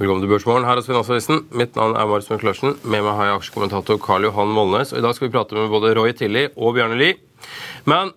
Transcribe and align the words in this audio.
Velkommen 0.00 0.22
til 0.24 0.30
Børsmorgen. 0.32 0.64
Her 0.64 0.78
er 0.80 0.84
Finansavisen. 0.86 1.42
Mitt 1.52 1.74
navn 1.76 1.92
er 1.92 2.06
Marius 2.08 2.30
Mørk 2.30 2.44
Larsen. 2.46 2.70
Med 2.88 3.02
meg 3.04 3.18
har 3.18 3.26
jeg 3.26 3.34
aksjekommentator 3.36 3.98
Karl 4.00 4.24
Johan 4.24 4.48
Molnes. 4.56 4.94
Og 4.94 5.02
I 5.02 5.02
dag 5.04 5.12
skal 5.12 5.26
vi 5.26 5.34
prate 5.34 5.58
med 5.58 5.68
både 5.68 5.90
Roy 5.98 6.14
Tilly 6.16 6.46
og 6.54 6.72
Bjarne 6.78 6.96
Lie. 6.96 7.18
Men 7.84 8.14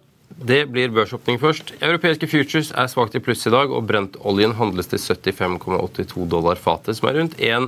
det 0.48 0.62
blir 0.72 0.94
børsåpning 0.96 1.42
først. 1.42 1.74
Europeiske 1.84 2.30
futures 2.32 2.72
er 2.72 2.88
svakt 2.88 3.18
i 3.20 3.22
pluss 3.26 3.44
i 3.50 3.52
dag, 3.52 3.68
og 3.68 3.84
brentoljen 3.90 4.56
handles 4.56 4.88
til 4.94 5.04
75,82 5.04 6.24
dollar 6.32 6.56
fatet, 6.56 6.96
som 6.96 7.10
er 7.12 7.20
rundt 7.20 7.36
1 7.36 7.68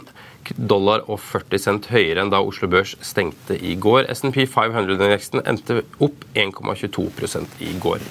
dollar 0.56 1.04
og 1.10 1.20
40 1.24 1.62
cent 1.62 1.88
høyere 1.92 2.24
enn 2.24 2.32
da 2.34 2.42
Oslo 2.44 2.70
Børs 2.72 2.96
stengte 3.06 3.58
i 3.58 3.76
går. 3.80 4.10
SNP 4.14 4.44
500-indeksen 4.52 5.44
endte 5.48 5.82
opp 6.04 6.26
1,22 6.36 7.46
i 7.66 7.74
går. 7.82 8.04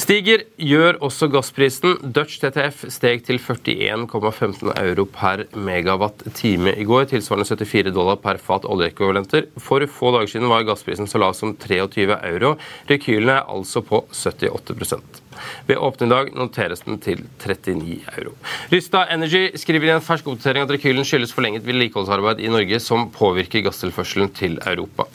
Stiger 0.00 0.44
gjør 0.60 1.00
også 1.04 1.28
gassprisen. 1.32 1.98
Dutch 2.04 2.40
TTF 2.42 2.86
steg 2.92 3.24
til 3.26 3.40
41,15 3.42 4.72
euro 4.74 5.06
per 5.10 5.46
megawatt 5.56 6.26
time 6.36 6.74
i 6.78 6.86
går, 6.88 7.08
tilsvarende 7.12 7.48
74 7.48 7.94
dollar 7.94 8.20
per 8.22 8.40
fat 8.42 8.66
oljeekvivalenter. 8.68 9.50
For 9.62 9.84
få 9.90 10.14
dager 10.16 10.34
siden 10.34 10.50
var 10.52 10.66
gassprisen 10.68 11.10
så 11.10 11.22
lav 11.22 11.36
som 11.38 11.56
23 11.56 12.18
euro. 12.34 12.54
Rekylene 12.90 13.40
er 13.40 13.52
altså 13.52 13.84
på 13.84 14.04
78 14.12 15.23
ved 15.68 15.80
åpne 15.80 16.08
i 16.08 16.12
dag 16.14 16.32
noteres 16.36 16.84
den 16.86 17.00
til 17.02 17.24
39 17.42 18.00
euro. 18.18 18.34
Rystad 18.72 19.12
Energy 19.14 19.46
skriver 19.60 19.90
i 19.90 19.94
en 19.96 20.04
fersk 20.04 20.28
oppdatering 20.30 20.66
at 20.66 20.74
rekylen 20.76 21.06
skyldes 21.06 21.34
forlenget 21.34 21.66
vedlikeholdsarbeid 21.66 22.42
i 22.42 22.52
Norge 22.52 22.80
som 22.82 23.08
påvirker 23.14 23.64
gasstilførselen 23.66 24.32
til 24.36 24.58
Europa. 24.64 25.08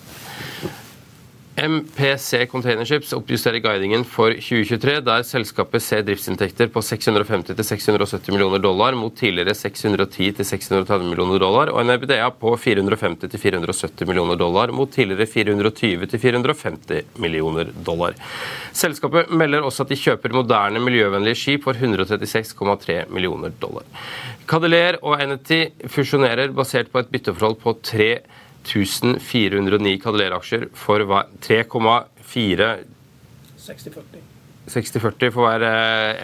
MPC 1.60 2.46
Containerships 2.52 3.12
oppjusterer 3.14 3.60
guidingen 3.60 4.06
for 4.08 4.32
2023, 4.32 5.00
der 5.04 5.26
selskapet 5.28 5.84
ser 5.84 6.06
driftsinntekter 6.08 6.70
på 6.72 6.82
650-670 6.86 8.32
millioner 8.32 8.62
dollar 8.64 8.96
mot 8.96 9.16
tidligere 9.18 9.56
610-630 9.58 11.04
millioner 11.10 11.42
dollar, 11.42 11.74
og 11.74 11.82
en 11.82 11.94
EBDA 11.96 12.30
på 12.40 12.56
450-470 12.64 14.08
millioner 14.08 14.40
dollar 14.40 14.72
mot 14.76 14.92
tidligere 14.94 15.28
420-450 15.28 17.20
millioner 17.20 17.72
dollar. 17.86 18.16
Selskapet 18.72 19.32
melder 19.32 19.68
også 19.68 19.84
at 19.84 19.94
de 19.94 20.00
kjøper 20.00 20.36
moderne, 20.40 20.84
miljøvennlige 20.84 21.40
skip 21.44 21.68
for 21.68 21.76
136,3 21.76 23.02
millioner 23.12 23.56
dollar. 23.62 23.88
Cadeler 24.50 24.98
og 25.04 25.20
Enety 25.22 25.66
fusjonerer 25.92 26.56
basert 26.56 26.92
på 26.94 27.04
et 27.04 27.12
bytteforhold 27.12 27.60
på 27.62 27.76
3 27.84 28.14
1409 28.70 29.98
Cadeler-aksjer 30.03 30.70
for 30.78 31.03
3,4 31.45 32.72
60-40 34.69 35.31
for 35.34 35.47
hver 35.47 35.63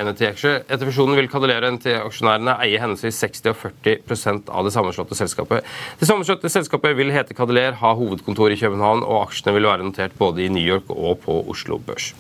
NET-aksje. 0.06 0.52
Etter 0.70 0.86
fusjonen 0.86 1.18
vil 1.18 1.30
Cadeler 1.32 1.66
og 1.66 1.76
NET-aksjonærene 1.78 2.58
eie 2.66 2.82
henholdsvis 2.82 3.18
60 3.24 3.50
og 3.52 3.58
40% 3.64 4.52
av 4.54 4.68
det 4.68 4.74
sammenslåtte 4.76 5.18
selskapet. 5.18 5.66
Det 6.00 6.10
sammenslåtte 6.10 6.52
selskapet 6.54 6.98
vil 7.00 7.14
hete 7.16 7.38
Cadeler, 7.38 7.80
ha 7.82 7.96
hovedkontor 7.98 8.54
i 8.54 8.60
København, 8.62 9.02
og 9.04 9.26
aksjene 9.26 9.58
vil 9.58 9.70
være 9.72 9.88
notert 9.88 10.16
både 10.22 10.46
i 10.46 10.52
New 10.54 10.64
York 10.64 10.94
og 10.94 11.24
på 11.26 11.42
Oslo 11.50 11.82
Børs. 11.82 12.14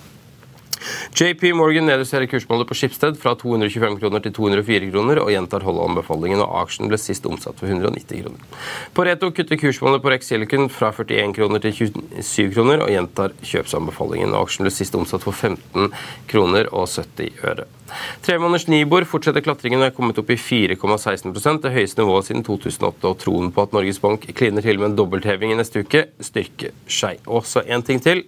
JP 1.16 1.54
Morgan 1.56 1.88
nedjusterer 1.90 2.28
kursmålet 2.30 2.68
på 2.70 2.78
Skipsted 2.78 3.18
fra 3.22 3.36
225 3.40 4.00
kroner 4.02 4.24
til 4.26 4.34
204 4.36 4.90
kroner 4.92 5.22
og 5.24 5.32
gjentar 5.34 5.66
holdeanbefalingen, 5.66 6.44
og 6.44 6.58
aksjen 6.64 6.92
ble 6.92 7.00
sist 7.02 7.26
omsatt 7.30 7.60
for 7.62 7.72
190 7.72 8.24
kroner. 8.24 8.66
Pareto 8.98 9.32
kutter 9.36 9.60
kursmålet 9.62 10.04
på 10.04 10.14
Rex 10.14 10.32
Silicon 10.32 10.70
fra 10.74 10.92
41 10.96 11.36
kroner 11.38 11.64
til 11.64 11.76
27 11.80 12.52
kroner 12.56 12.84
og 12.86 12.92
gjentar 12.94 13.36
kjøpsanbefalingen, 13.42 14.36
og 14.36 14.50
aksjen 14.50 14.68
ble 14.68 14.76
sist 14.76 14.98
omsatt 15.00 15.26
for 15.26 15.36
15 15.36 15.92
kroner 16.32 16.72
og 16.74 16.90
70 16.92 17.44
øre. 17.46 17.70
Tremåneders 18.26 18.66
Nibor 18.68 19.06
fortsetter 19.08 19.44
klatringen 19.46 19.82
og 19.82 19.88
er 19.88 19.94
kommet 19.96 20.18
opp 20.20 20.32
i 20.34 20.40
4,16% 20.40 21.62
det 21.64 21.74
høyeste 21.76 22.02
nivået 22.02 22.30
siden 22.30 22.44
2008. 22.46 23.12
og 23.12 23.20
Troen 23.22 23.52
på 23.54 23.66
at 23.66 23.76
Norges 23.76 24.02
Bank 24.02 24.26
kliner 24.38 24.66
til 24.66 24.82
med 24.82 24.92
en 24.92 24.98
dobbeltheving 24.98 25.54
i 25.54 25.60
neste 25.60 25.86
uke, 25.86 26.08
styrker 26.20 26.74
seg. 26.90 27.22
Og 27.30 27.46
så 27.48 27.64
en 27.70 27.86
ting 27.86 28.02
til. 28.04 28.26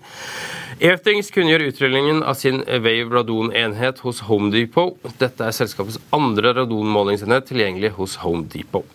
EFTINGS 0.78 1.32
kunngjør 1.34 1.66
utrullingen 1.72 2.22
av 2.22 2.38
sin 2.48 2.64
Wave 2.68 3.10
radonenhet 3.12 4.00
hos 4.00 4.22
Home 4.30 4.52
Depot. 4.54 4.96
Dette 5.20 5.48
er 5.48 5.56
selskapets 5.56 6.00
andre 6.16 6.54
radonmålingsenhet 6.62 7.50
tilgjengelig 7.52 7.96
hos 8.00 8.16
Home 8.24 8.48
Depot. 8.54 8.88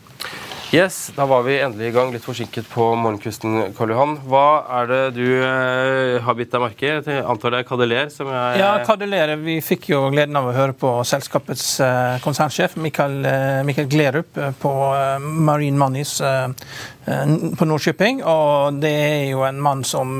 Yes, 0.72 1.10
Da 1.16 1.26
var 1.28 1.42
vi 1.44 1.58
endelig 1.60 1.90
i 1.90 1.92
gang, 1.92 2.14
litt 2.14 2.24
forsinket 2.24 2.64
på 2.72 2.86
morgenkvisten. 2.96 3.74
Karl 3.76 3.90
Johan. 3.92 4.14
Hva 4.24 4.44
er 4.78 4.86
det 4.88 5.00
du 5.18 5.26
eh, 5.44 6.16
har 6.24 6.36
bitt 6.38 6.48
deg 6.54 6.62
merke 6.62 6.94
i? 6.94 7.16
Antar 7.20 7.52
det 7.52 7.58
er 7.60 7.66
Cadeler? 7.68 8.08
som 8.14 8.30
er... 8.32 8.56
Ja, 8.56 8.70
Cadeler. 8.86 9.34
Vi 9.44 9.58
fikk 9.60 9.90
jo 9.90 10.06
gleden 10.14 10.38
av 10.40 10.48
å 10.48 10.54
høre 10.56 10.72
på 10.72 10.94
selskapets 11.04 11.66
eh, 11.84 12.16
konsernsjef 12.24 12.78
Mikael, 12.80 13.18
eh, 13.20 13.60
Mikael 13.68 13.90
Glerup 13.92 14.40
eh, 14.40 14.56
på 14.64 14.72
eh, 14.96 15.20
Marine 15.20 15.76
Moneys 15.76 16.14
eh, 16.24 16.48
på 17.58 17.66
Nordshipping. 17.68 18.22
Og 18.24 18.80
det 18.82 18.92
er 18.92 19.24
jo 19.30 19.44
en 19.46 19.60
mann 19.62 19.84
som 19.84 20.12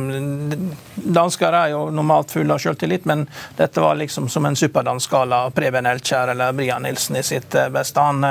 Dansker 0.95 1.55
er 1.57 1.73
jo 1.75 1.83
normalt 1.95 2.35
fulle 2.35 2.55
av 2.55 2.63
selvtillit, 2.63 3.05
men 3.09 3.27
dette 3.59 3.83
var 3.83 3.99
liksom 4.01 4.29
som 4.33 4.47
en 4.47 4.57
superdansk 4.57 5.13
à 5.13 5.43
Preben 5.51 5.87
Elkjær 5.87 6.35
eller 6.35 6.53
Brian 6.53 6.83
Nilsen 6.83 7.17
i 7.17 7.23
sitt 7.23 7.57
beste. 7.73 8.01
Han 8.01 8.25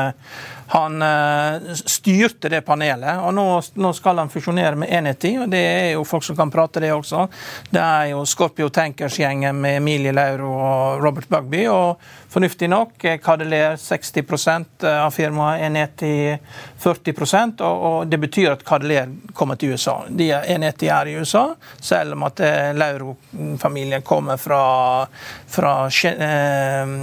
han 0.72 1.02
uh, 1.02 1.74
styrte 1.86 2.50
det 2.50 2.62
panelet, 2.64 3.20
og 3.20 3.34
nå, 3.36 3.44
nå, 3.76 3.90
skal 3.92 4.22
han 4.22 4.30
fusjonere 4.32 4.78
med 4.80 4.94
Enity, 4.96 5.34
og 5.44 5.50
Det 5.52 5.60
er 5.60 5.90
jo 5.98 6.06
folk 6.08 6.24
som 6.24 6.38
kan 6.38 6.52
prate 6.52 6.80
det 6.80 6.94
også. 6.96 7.26
Det 7.68 7.82
er 7.82 8.06
jo 8.14 8.22
Scorpio 8.26 8.70
Tankers-gjengen 8.72 9.60
med 9.60 9.82
Emilie 9.82 10.14
Lauro 10.16 10.54
og 10.56 11.04
Robert 11.04 11.28
Bugby. 11.28 11.66
og 11.68 12.00
Fornuftig 12.32 12.70
nok 12.72 13.04
Kadeler 13.20 13.76
60% 13.76 14.86
av 14.88 15.12
firmaet, 15.12 15.66
Enety 15.68 16.38
40 16.80 17.60
og, 17.60 17.84
og 17.92 18.08
det 18.08 18.22
betyr 18.24 18.41
at 18.50 18.64
Cadeler 18.66 19.10
kommer 19.34 19.56
til 19.56 19.76
USA. 19.76 20.02
De 20.10 20.32
er, 20.32 20.48
enheter 20.54 20.92
her 20.92 21.10
i 21.12 21.16
USA, 21.20 21.52
selv 21.80 22.14
om 22.14 22.26
at 22.28 22.40
eh, 22.40 22.72
Lauro-familien 22.74 24.02
kommer 24.02 24.38
fra, 24.38 25.08
fra, 25.48 25.74
eh, 25.88 26.96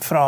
fra 0.00 0.26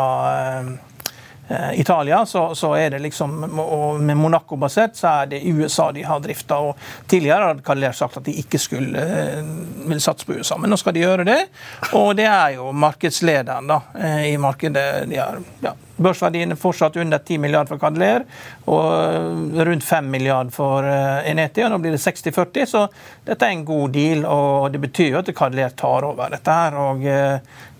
eh, 1.49 1.79
Italia, 1.79 2.25
så, 2.25 2.55
så, 2.55 2.73
er 2.75 2.89
det 2.89 2.99
liksom 3.03 3.59
og 3.59 3.99
Med 4.01 4.17
Monaco-basert 4.17 4.95
så 4.97 5.07
er 5.07 5.33
det 5.33 5.43
USA 5.43 5.91
de 5.91 6.03
har 6.03 6.19
drifta. 6.19 6.59
Tidligere 7.07 7.51
hadde 7.51 7.65
Kaller 7.67 7.91
sagt 7.91 8.17
at 8.17 8.25
de 8.25 8.37
ikke 8.39 8.59
skulle 8.59 9.07
vil 9.85 10.01
satse 10.01 10.25
på 10.25 10.39
USA, 10.39 10.57
men 10.57 10.71
nå 10.71 10.79
skal 10.79 10.95
de 10.95 11.03
gjøre 11.03 11.27
det. 11.27 11.39
Og 11.99 12.15
det 12.17 12.29
er 12.29 12.55
jo 12.57 12.71
markedslederen 12.71 13.69
da, 13.69 13.81
i 14.25 14.37
markedet. 14.37 14.87
De 15.11 15.19
har 15.19 15.41
ja, 15.61 15.75
Børsverdien 15.93 16.51
er 16.51 16.57
fortsatt 16.57 16.95
under 16.97 17.21
10 17.21 17.37
milliarder 17.37 17.69
for 17.69 17.81
Cadeler 17.81 18.23
og 18.65 19.59
rundt 19.67 19.85
5 19.85 20.07
milliarder 20.09 20.53
for 20.53 20.87
Eneti. 21.29 21.61
og 21.63 21.73
Nå 21.73 21.77
blir 21.83 21.93
det 21.93 22.01
60-40, 22.01 22.65
så 22.69 22.87
dette 23.25 23.45
er 23.45 23.53
en 23.53 23.65
god 23.65 23.93
deal. 23.93 24.25
og 24.25 24.71
Det 24.73 24.81
betyr 24.81 25.11
jo 25.11 25.19
at 25.21 25.29
Cadeler 25.37 25.75
tar 25.77 26.07
over 26.07 26.33
dette. 26.33 26.51
her, 26.51 26.73
og 26.73 27.01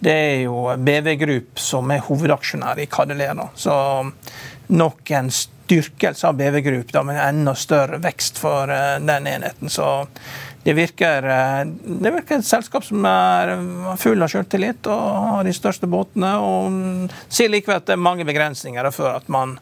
Det 0.04 0.13
er 0.13 0.42
jo 0.44 0.75
BV 0.77 1.15
Group 1.18 1.60
som 1.60 1.92
er 1.92 2.06
hovedaksjonær 2.06 2.80
i 2.80 2.86
Cadeler. 2.86 3.50
Så 3.56 4.12
nok 4.68 5.12
en 5.12 5.31
styrkelse 5.31 6.27
av 6.27 6.38
BV 6.38 6.62
Group, 6.62 6.92
da, 6.92 7.04
med 7.04 7.21
enda 7.21 7.56
større 7.56 7.98
vekst 7.98 8.38
for 8.38 8.68
den 8.68 9.27
enheten. 9.27 9.69
så 9.69 10.07
det 10.63 10.74
virker, 10.74 11.24
eh, 11.24 11.65
det 11.83 12.12
virker 12.12 12.39
et 12.39 12.48
selskap 12.48 12.86
som 12.88 13.04
er 13.06 13.54
full 14.00 14.24
av 14.24 14.31
selvtillit 14.31 14.88
og 14.88 15.01
har 15.33 15.44
de 15.44 15.56
største 15.56 15.89
båtene. 15.92 16.31
Og 16.39 17.12
sier 17.27 17.51
likevel 17.51 17.81
at 17.81 17.89
det 17.89 17.98
er 17.98 18.06
mange 18.06 18.27
begrensninger 18.27 18.88
for 18.95 19.12
at 19.12 19.27
man 19.27 19.57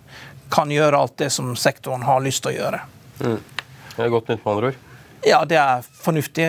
kan 0.51 0.71
gjøre 0.71 0.99
alt 0.99 1.17
det 1.17 1.31
som 1.33 1.55
sektoren 1.55 2.05
har 2.05 2.21
lyst 2.21 2.43
til 2.45 2.53
å 2.53 2.57
gjøre. 2.59 2.85
Mm. 3.23 3.39
Det 3.95 4.05
er 4.05 4.13
godt 4.13 4.29
nytt 4.31 4.45
med 4.45 4.53
andre 4.53 4.73
ord. 4.73 4.87
Ja, 5.23 5.43
det 5.45 5.57
er 5.59 5.83
fornuftig. 6.01 6.45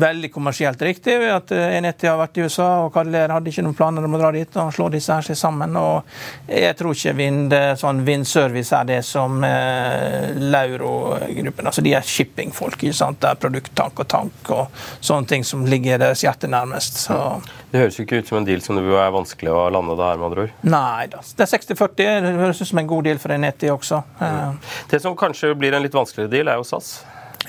Veldig 0.00 0.30
kommersielt 0.32 0.82
riktig. 0.82 1.14
at 1.30 1.52
Eneti 1.52 2.08
har 2.08 2.16
vært 2.16 2.38
i 2.38 2.46
USA, 2.46 2.68
og 2.86 2.94
Kadeler 2.94 3.32
hadde 3.34 3.52
ikke 3.52 3.64
noen 3.66 3.76
planer 3.76 4.06
om 4.06 4.16
å 4.16 4.20
dra 4.22 4.30
dit 4.32 4.56
og 4.56 4.72
slå 4.72 4.88
disse 4.92 5.12
her 5.12 5.36
sammen. 5.36 5.76
og 5.76 6.08
Jeg 6.48 6.76
tror 6.78 6.96
ikke 6.96 7.16
vind, 7.18 7.54
sånn 7.76 8.00
Vindservice 8.06 8.72
er 8.76 8.88
det 8.88 9.00
som 9.04 9.44
eh, 9.44 10.32
Lauro-gruppen 10.40 11.68
altså 11.68 11.84
De 11.84 11.92
er 11.94 12.06
shippingfolk. 12.06 12.80
ikke 12.80 12.96
sant? 12.96 13.20
Det 13.20 13.34
er 13.34 13.42
produkttank 13.42 14.00
og 14.00 14.08
tank 14.08 14.50
og 14.56 14.82
sånne 15.00 15.28
ting 15.28 15.44
som 15.44 15.66
ligger 15.68 16.00
deres 16.00 16.24
hjerte 16.24 16.48
nærmest. 16.48 17.04
så... 17.04 17.40
Det 17.70 17.84
høres 17.84 18.00
jo 18.00 18.02
ikke 18.02 18.18
ut 18.18 18.26
som 18.26 18.40
en 18.40 18.48
deal 18.48 18.64
som 18.64 18.80
det 18.80 18.82
er 18.82 19.12
vanskelig 19.14 19.52
å 19.52 19.68
lande 19.70 19.94
det 19.94 20.08
her, 20.08 20.18
med 20.18 20.26
andre 20.30 20.48
ord. 20.48 20.56
Nei 20.66 21.06
da. 21.12 21.20
Det 21.22 21.44
er 21.44 21.52
60-40. 21.52 21.94
Det 22.24 22.34
høres 22.40 22.64
ut 22.64 22.72
som 22.72 22.80
en 22.82 22.90
god 22.90 23.06
deal 23.06 23.20
for 23.22 23.36
Eneti 23.36 23.70
også. 23.70 24.02
Mm. 24.18 24.58
Det 24.90 25.04
som 25.04 25.14
kanskje 25.18 25.52
blir 25.54 25.76
en 25.76 25.84
litt 25.84 25.94
vanskeligere 25.94 26.32
deal, 26.32 26.50
er 26.50 26.58
jo 26.58 26.66
SAS. 26.66 26.96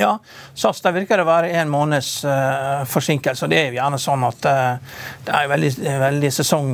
Ja, 0.02 0.16
SAS 0.58 0.82
der 0.82 0.96
virker 0.96 1.20
det 1.20 1.26
å 1.26 1.30
være 1.30 1.52
en 1.62 1.70
måneds 1.72 2.10
uh, 2.26 2.82
forsinkelse. 2.90 3.46
og 3.46 3.52
Det 3.54 3.60
er 3.60 3.68
jo 3.70 3.78
gjerne 3.78 4.00
sånn 4.02 4.26
at 4.28 4.48
uh, 4.50 4.96
det 5.28 5.36
er 5.38 5.52
veldig, 5.52 5.72
veldig 6.06 6.32
sesong, 6.34 6.72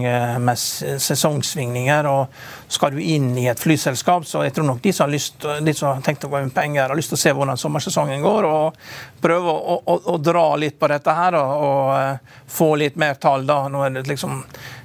sesongsvingninger. 1.04 2.08
og 2.08 2.72
Skal 2.72 2.96
du 2.96 3.02
inn 3.04 3.34
i 3.38 3.48
et 3.52 3.60
flyselskap, 3.60 4.26
så 4.28 4.46
jeg 4.48 4.56
tror 4.56 4.70
nok 4.72 4.82
de 4.84 4.94
som 4.96 5.08
har, 5.08 5.14
lyst, 5.14 5.44
de 5.44 5.76
som 5.76 5.92
har 5.92 6.06
tenkt 6.06 6.26
å 6.28 6.32
gå 6.32 6.40
inn 6.40 6.50
med 6.50 6.56
penger, 6.56 6.88
har 6.88 7.00
lyst 7.00 7.14
til 7.14 7.20
å 7.20 7.24
se 7.26 7.36
hvordan 7.36 7.60
sommersesongen 7.60 8.24
går, 8.24 8.48
og 8.48 9.22
prøve 9.22 9.54
å, 9.54 9.78
å, 9.84 10.00
å 10.14 10.18
dra 10.22 10.48
litt 10.60 10.80
på 10.80 10.90
dette 10.92 11.20
her 11.20 11.40
og, 11.42 11.54
og 11.68 11.94
uh, 11.94 12.42
få 12.58 12.74
litt 12.80 13.00
mer 13.00 13.20
tall. 13.22 13.46
da. 13.48 13.66
Nå 13.72 13.84
er 13.86 14.00
det 14.00 14.08
liksom 14.08 14.40
Eh, 14.40 14.77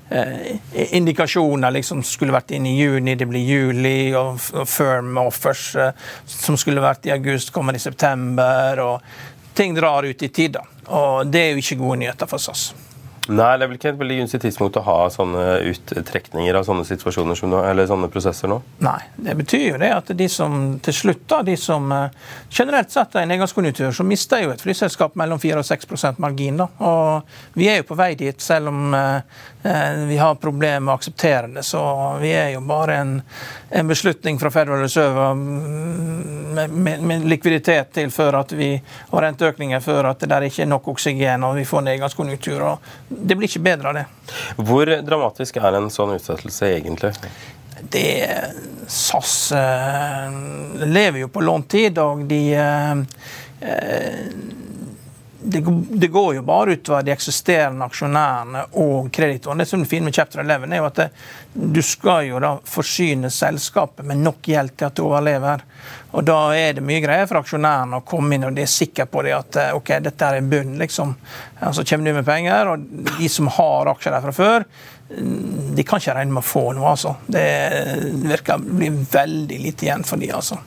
indikasjoner 0.92 1.70
liksom 1.70 2.02
skulle 2.06 2.34
vært 2.34 2.54
inn 2.56 2.66
i 2.68 2.76
juni, 2.76 3.14
det 3.18 3.28
blir 3.30 3.44
juli, 3.46 4.12
og, 4.18 4.40
firm 4.68 5.16
offers 5.22 5.64
eh, 5.76 5.92
som 6.26 6.58
skulle 6.60 6.84
vært 6.84 7.08
i 7.08 7.14
august, 7.14 7.52
kommer 7.54 7.76
i 7.76 7.82
september. 7.82 8.80
og 8.80 9.54
Ting 9.54 9.74
drar 9.76 10.04
ut 10.04 10.22
i 10.22 10.28
tid. 10.28 10.58
da, 10.58 10.64
og 10.86 11.26
Det 11.26 11.40
er 11.40 11.50
jo 11.52 11.62
ikke 11.64 11.80
gode 11.82 11.98
nyheter 12.04 12.26
for 12.26 12.38
SAS. 12.38 12.72
Nei, 13.30 13.52
det 13.54 13.62
er 13.62 13.68
vel 13.70 13.76
ikke 13.76 13.90
et 13.92 13.98
veldig 14.00 14.16
gunstig 14.18 14.40
tidspunkt 14.42 14.76
å 14.80 14.82
ha 14.82 14.96
sånne 15.14 15.42
uttrekninger 15.70 16.56
av 16.58 16.64
sånne 16.66 16.82
situasjoner 16.88 17.38
nå, 17.46 17.60
eller 17.68 17.86
sånne 17.86 18.08
prosesser 18.10 18.50
nå? 18.50 18.56
Nei, 18.82 18.98
det 19.14 19.36
betyr 19.38 19.62
jo 19.68 19.76
det 19.78 19.90
at 19.94 20.10
de 20.18 20.26
som 20.32 20.56
til 20.82 20.96
slutt, 20.96 21.22
da, 21.30 21.38
de 21.46 21.54
som 21.60 21.86
eh, 21.94 22.32
generelt 22.50 22.90
sett 22.90 23.14
er 23.14 23.22
i 23.22 23.30
nedgangskonjunktur, 23.30 23.92
så 23.94 24.06
mister 24.06 24.42
jo 24.42 24.50
et 24.50 24.64
flyselskap 24.64 25.14
mellom 25.20 25.38
4 25.42 25.62
og 25.62 25.68
6 25.68 26.18
margin. 26.18 26.58
da, 26.64 26.66
og 26.82 27.54
Vi 27.54 27.68
er 27.70 27.78
jo 27.78 27.86
på 27.92 27.98
vei 28.00 28.16
dit, 28.18 28.42
selv 28.42 28.72
om 28.72 28.90
eh, 28.98 29.14
eh, 29.14 29.22
vi 30.06 30.16
har 30.18 30.34
problemer 30.34 30.80
med 30.80 30.92
å 30.92 30.96
akseptere 30.98 31.46
det. 31.46 31.62
Så 31.62 31.80
vi 32.20 32.32
er 32.34 32.48
jo 32.54 32.60
bare 32.66 32.96
en, 32.98 33.12
en 33.70 33.88
beslutning 33.88 34.38
fra 34.38 34.50
Federal 34.50 34.82
Reserve 34.82 35.28
mm, 35.38 36.54
med, 36.54 36.70
med, 36.70 37.02
med, 37.02 37.24
likviditet 37.30 37.92
til 37.94 38.10
før 38.10 38.40
at 38.42 38.52
vi 38.58 38.72
har 39.10 39.26
renteøkninger 39.26 39.80
før 39.80 40.10
at 40.10 40.20
det 40.24 40.30
der 40.32 40.48
ikke 40.48 40.64
er 40.64 40.70
nok 40.72 40.88
oksygen 40.94 41.46
og 41.46 41.56
vi 41.60 41.66
får 41.68 41.86
nedgangskonjunktur. 41.88 42.62
og 42.72 42.92
det 43.08 43.38
blir 43.38 43.48
ikke 43.48 43.64
bedre 43.64 43.92
av 43.92 44.00
det. 44.00 44.06
Hvor 44.58 44.94
dramatisk 45.06 45.60
er 45.62 45.78
en 45.78 45.90
sånn 45.94 46.16
utsettelse 46.16 46.72
egentlig? 46.78 47.12
Det 47.92 48.26
SAS 48.90 49.52
eh, 49.52 50.34
lever 50.86 51.24
jo 51.24 51.30
på 51.32 51.42
lånt 51.42 51.70
tid, 51.70 51.98
og 51.98 52.26
de 52.30 52.42
eh, 52.54 53.06
eh 53.60 54.60
det, 55.44 55.64
det, 55.90 56.08
går 56.08 56.34
jo 56.34 56.42
bare 56.42 56.72
utover 56.72 57.02
de 57.02 57.12
eksisterende 57.12 57.84
aksjonærene 57.84 58.62
og 58.78 59.08
kreditorene. 59.14 59.64
Det 59.64 59.70
som 59.70 59.82
er 59.82 59.90
fint 59.90 60.06
med 60.06 60.14
Chapter 60.14 60.42
11, 60.44 60.68
er 60.70 60.80
jo 60.80 60.86
at 60.86 61.00
det, 61.00 61.08
du 61.52 61.82
skal 61.82 62.28
jo 62.28 62.40
da 62.42 62.52
forsyne 62.68 63.30
selskapet 63.32 64.06
med 64.06 64.22
nok 64.22 64.48
gjeld 64.52 64.76
til 64.76 64.88
at 64.88 64.96
det 64.98 65.04
overlever. 65.04 65.64
Og 66.12 66.24
Da 66.28 66.38
er 66.54 66.78
det 66.78 66.86
mye 66.86 67.02
greier 67.02 67.26
for 67.26 67.40
aksjonærene 67.40 67.98
å 67.98 68.06
komme 68.06 68.36
inn 68.36 68.46
og 68.46 68.56
de 68.56 68.64
er 68.64 68.70
sikre 68.70 69.08
på 69.10 69.24
det 69.26 69.34
at 69.36 69.60
eh, 69.60 69.74
ok, 69.76 69.92
dette 70.04 70.30
er 70.30 70.48
bunn. 70.54 70.78
liksom. 70.78 71.14
Så 71.72 71.84
kommer 71.88 72.10
du 72.10 72.18
med 72.20 72.26
penger, 72.28 72.72
og 72.72 72.88
de 73.18 73.28
som 73.32 73.50
har 73.58 73.92
aksjer 73.92 74.14
der 74.14 74.26
fra 74.26 74.36
før, 74.36 74.66
mm, 75.10 75.74
de 75.76 75.86
kan 75.88 76.02
ikke 76.02 76.18
regne 76.20 76.38
med 76.38 76.44
å 76.44 76.50
få 76.52 76.66
noe. 76.76 76.94
altså. 76.94 77.16
Det 77.26 77.46
virker 78.28 78.60
å 78.60 78.76
bli 78.78 78.90
veldig 78.90 79.62
lite 79.66 79.88
igjen 79.88 80.06
for 80.06 80.22
de, 80.22 80.30
altså. 80.32 80.60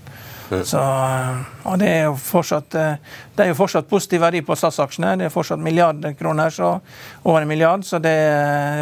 Så, 0.50 0.80
eh, 0.80 1.55
og 1.66 1.80
det 1.82 1.90
er, 1.90 2.10
fortsatt, 2.20 2.76
eh, 2.78 2.98
det 3.36 3.44
er 3.44 3.50
jo 3.50 3.58
fortsatt 3.58 3.88
positiv 3.90 4.22
verdi 4.22 4.42
på 4.46 4.56
statsaksjene. 4.58 5.16
Det 5.20 5.28
er 5.28 5.34
fortsatt 5.34 5.62
milliarder 5.62 6.14
kroner, 6.18 6.54
så 6.54 6.76
over 7.24 7.42
en 7.42 7.50
milliard. 7.50 7.86
Så 7.86 8.00
det, 8.04 8.14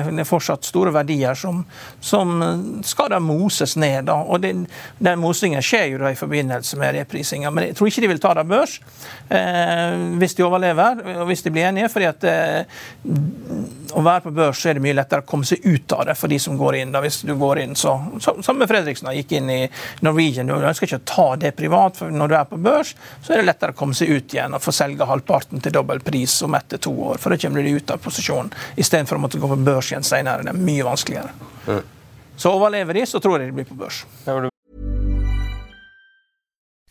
det 0.09 0.23
er 0.23 0.27
fortsatt 0.27 0.67
store 0.67 0.91
verdier 0.95 1.37
som, 1.39 1.63
som 2.03 2.35
skal 2.83 3.13
da 3.13 3.21
moses 3.23 3.77
ned. 3.79 4.09
Da. 4.09 4.17
Og 4.23 4.43
det, 4.43 4.53
den 4.99 5.21
mosingen 5.23 5.63
skjer 5.63 5.93
jo 5.93 6.01
da 6.03 6.11
i 6.11 6.19
forbindelse 6.19 6.79
med 6.81 6.97
reprisinga. 6.99 7.51
Men 7.53 7.69
jeg 7.69 7.79
tror 7.79 7.91
ikke 7.91 8.03
de 8.03 8.11
vil 8.11 8.23
ta 8.23 8.33
det 8.35 8.43
av 8.43 8.51
børs 8.51 8.79
eh, 9.29 9.95
hvis 10.19 10.35
de 10.37 10.45
overlever, 10.45 10.99
og 11.21 11.27
hvis 11.31 11.45
de 11.45 11.53
blir 11.55 11.69
enige. 11.69 11.91
fordi 11.93 12.09
at 12.11 12.27
eh, 12.27 12.83
å 13.93 14.01
være 14.03 14.25
på 14.25 14.33
børs 14.35 14.59
så 14.59 14.71
er 14.71 14.77
det 14.77 14.83
mye 14.83 14.95
lettere 14.97 15.23
å 15.23 15.27
komme 15.27 15.47
seg 15.47 15.63
ut 15.63 15.95
av 15.95 16.07
det 16.09 16.15
for 16.17 16.31
de 16.31 16.39
som 16.41 16.57
går 16.57 16.79
inn. 16.81 16.91
da, 16.93 17.01
hvis 17.03 17.21
du 17.27 17.33
går 17.39 17.63
inn, 17.63 17.75
så, 17.79 17.95
så 18.19 18.55
med 18.57 18.69
Fredriksen 18.69 19.11
gikk 19.15 19.35
inn 19.37 19.51
i 19.53 19.61
Norwegian. 20.05 20.49
Du 20.49 20.55
ønsker 20.57 20.89
ikke 20.89 21.01
å 21.01 21.07
ta 21.13 21.27
det 21.39 21.53
privat. 21.57 21.97
for 21.99 22.11
Når 22.11 22.31
du 22.31 22.35
er 22.37 22.47
på 22.49 22.57
børs, 22.57 22.72
så 22.81 23.33
er 23.33 23.41
det 23.41 23.47
lettere 23.47 23.75
å 23.75 23.77
komme 23.77 23.97
seg 23.97 24.11
ut 24.11 24.33
igjen 24.35 24.55
og 24.55 24.63
få 24.63 24.73
selge 24.75 25.07
halvparten 25.09 25.61
til 25.63 25.75
dobbel 25.75 26.01
pris 26.03 26.39
om 26.45 26.57
etter 26.57 26.81
to 26.81 26.93
år. 27.11 27.21
For 27.21 27.33
da 27.33 27.39
kommer 27.41 27.63
de 27.63 27.75
ut 27.77 27.93
av 27.93 28.01
posisjonen 28.03 28.53
istedenfor 28.75 29.19
å 29.19 29.25
måtte 29.25 29.41
gå 29.41 29.49
på 29.51 29.59
børs 29.65 29.91
igjen 29.91 30.07
senere. 30.07 30.45
Det 30.45 30.53
er 30.53 30.65
mye 30.71 30.87
vanskeligere. 30.87 31.35
Mm. 31.67 31.83
Så 32.35 32.51
overlever 32.51 32.97
de, 32.97 33.05
så 33.05 33.21
tror 33.21 33.39
jeg 33.39 33.51
de 33.51 33.59
blir 33.61 33.69
på 33.69 33.77
børs. 33.77 34.03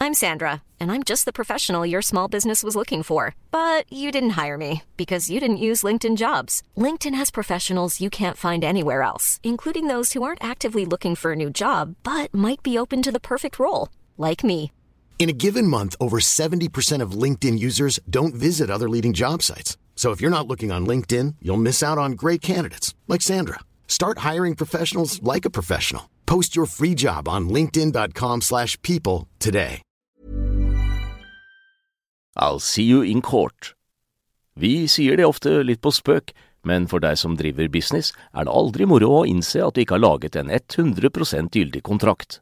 I'm 0.03 0.15
Sandra, 0.15 0.63
and 0.81 0.91
I'm 0.91 1.05
just 1.05 1.27
the 1.27 1.33
professional 1.33 1.87
your 1.87 2.03
small 2.03 2.27
business 2.27 2.65
was 2.65 2.75
looking 2.75 3.05
for. 3.05 3.37
But 3.53 3.85
you 3.89 4.11
didn't 4.11 4.31
hire 4.31 4.59
me 4.59 4.83
because 4.97 5.31
you 5.31 5.39
didn't 5.39 5.67
use 5.69 5.85
LinkedIn 5.85 6.17
jobs. 6.17 6.63
LinkedIn 6.77 7.15
has 7.15 7.31
professionals 7.31 8.01
you 8.01 8.11
can't 8.11 8.37
find 8.37 8.65
anywhere 8.65 9.03
else, 9.03 9.39
including 9.45 9.87
those 9.87 10.13
who 10.13 10.25
aren't 10.25 10.43
actively 10.43 10.85
looking 10.85 11.15
for 11.15 11.33
a 11.33 11.37
new 11.37 11.51
job, 11.51 11.95
but 12.03 12.35
might 12.35 12.65
be 12.65 12.77
open 12.77 13.01
to 13.03 13.13
the 13.13 13.21
perfect 13.21 13.61
role 13.61 13.91
like 14.19 14.43
me. 14.43 14.73
In 15.23 15.29
a 15.29 15.45
given 15.45 15.69
month, 15.69 15.95
over 16.01 16.19
70% 16.19 17.01
of 17.01 17.13
LinkedIn 17.13 17.57
users 17.57 18.01
don't 18.11 18.35
visit 18.35 18.69
other 18.69 18.89
leading 18.89 19.13
job 19.13 19.41
sites. 19.41 19.77
So 19.95 20.11
if 20.11 20.21
you're 20.21 20.37
not 20.37 20.49
looking 20.49 20.73
on 20.73 20.85
LinkedIn, 20.85 21.37
you'll 21.41 21.63
miss 21.63 21.81
out 21.81 21.97
on 21.97 22.17
great 22.23 22.41
candidates 22.41 22.93
like 23.07 23.23
Sandra. 23.23 23.61
Start 23.87 24.27
hiring 24.33 24.57
professionals 24.57 25.23
like 25.23 25.45
a 25.45 25.55
professional. 25.59 26.11
Post 26.27 26.57
your 26.57 26.67
free 26.67 26.97
job 26.97 27.29
on 27.29 27.49
linkedin.com/people 27.49 29.29
today. 29.39 29.81
I'll 32.37 32.59
see 32.59 32.83
you 32.91 33.03
in 33.03 33.23
court. 33.23 33.75
Vi 34.57 34.89
sier 34.89 35.17
det 35.17 35.25
ofte 35.25 35.63
litt 35.63 35.83
på 35.83 35.93
spøk, 35.93 36.35
men 36.65 36.89
for 36.89 36.99
deg 36.99 37.17
som 37.17 37.37
driver 37.37 37.69
business, 37.69 38.13
er 38.35 38.45
det 38.45 38.53
aldri 38.53 38.87
moro 38.87 39.23
å 39.23 39.27
innse 39.27 39.63
at 39.63 39.75
du 39.75 39.85
ikke 39.85 40.01
har 40.01 40.09
laget 40.11 40.35
en 40.35 40.51
100 40.51 41.47
gyldig 41.55 41.83
kontrakt. 41.83 42.42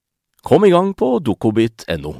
Kom 0.41 0.65
i 0.65 0.71
gang 0.73 0.93
på 0.97 1.19
dokobit.no. 1.19 2.15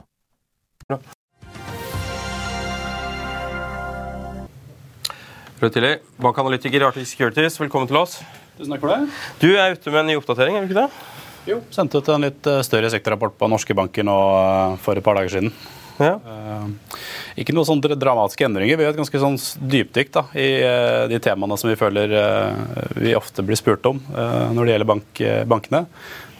Rødtilli, 5.62 5.96
bankanalytiker 6.22 6.84
i 6.84 6.86
Arctic 6.86 7.10
Securities, 7.10 7.58
velkommen 7.62 7.90
til 7.90 7.98
oss. 7.98 8.20
Tusen 8.60 8.76
takk 8.76 8.84
for 8.84 8.94
det. 8.94 9.10
Du 9.42 9.50
er 9.56 9.74
ute 9.74 9.94
med 9.94 10.04
en 10.04 10.10
ny 10.12 10.20
oppdatering, 10.22 10.58
er 10.58 10.66
du 10.66 10.70
ikke 10.70 10.84
det? 10.84 11.02
Jo, 11.50 11.60
sendte 11.74 11.98
ut 11.98 12.14
en 12.14 12.28
litt 12.28 12.46
eh, 12.46 12.62
større 12.66 12.94
sektorrapport 12.94 13.40
på 13.42 13.50
norske 13.50 13.74
banker 13.78 14.06
nå 14.06 14.18
eh, 14.38 14.78
for 14.86 15.02
et 15.02 15.06
par 15.06 15.18
dager 15.18 15.40
siden. 15.40 15.54
Ja. 15.98 16.16
Eh, 16.22 16.98
Ikke 17.42 17.56
noen 17.58 17.66
sånne 17.66 17.98
dramatiske 17.98 18.46
endringer. 18.46 18.78
Vi 18.78 18.86
har 18.86 18.94
et 18.94 19.02
ganske 19.02 19.22
sånn 19.22 19.38
dypdykk 19.72 20.10
da, 20.14 20.28
i 20.38 20.50
uh, 20.62 21.06
de 21.08 21.18
temaene 21.24 21.56
som 21.58 21.70
vi 21.72 21.78
føler 21.80 22.12
uh, 22.12 22.98
vi 22.98 23.14
ofte 23.16 23.46
blir 23.48 23.56
spurt 23.56 23.86
om 23.88 24.02
uh, 24.12 24.52
når 24.52 24.68
det 24.68 24.74
gjelder 24.74 24.90
bank, 24.90 25.22
bankene. 25.48 25.86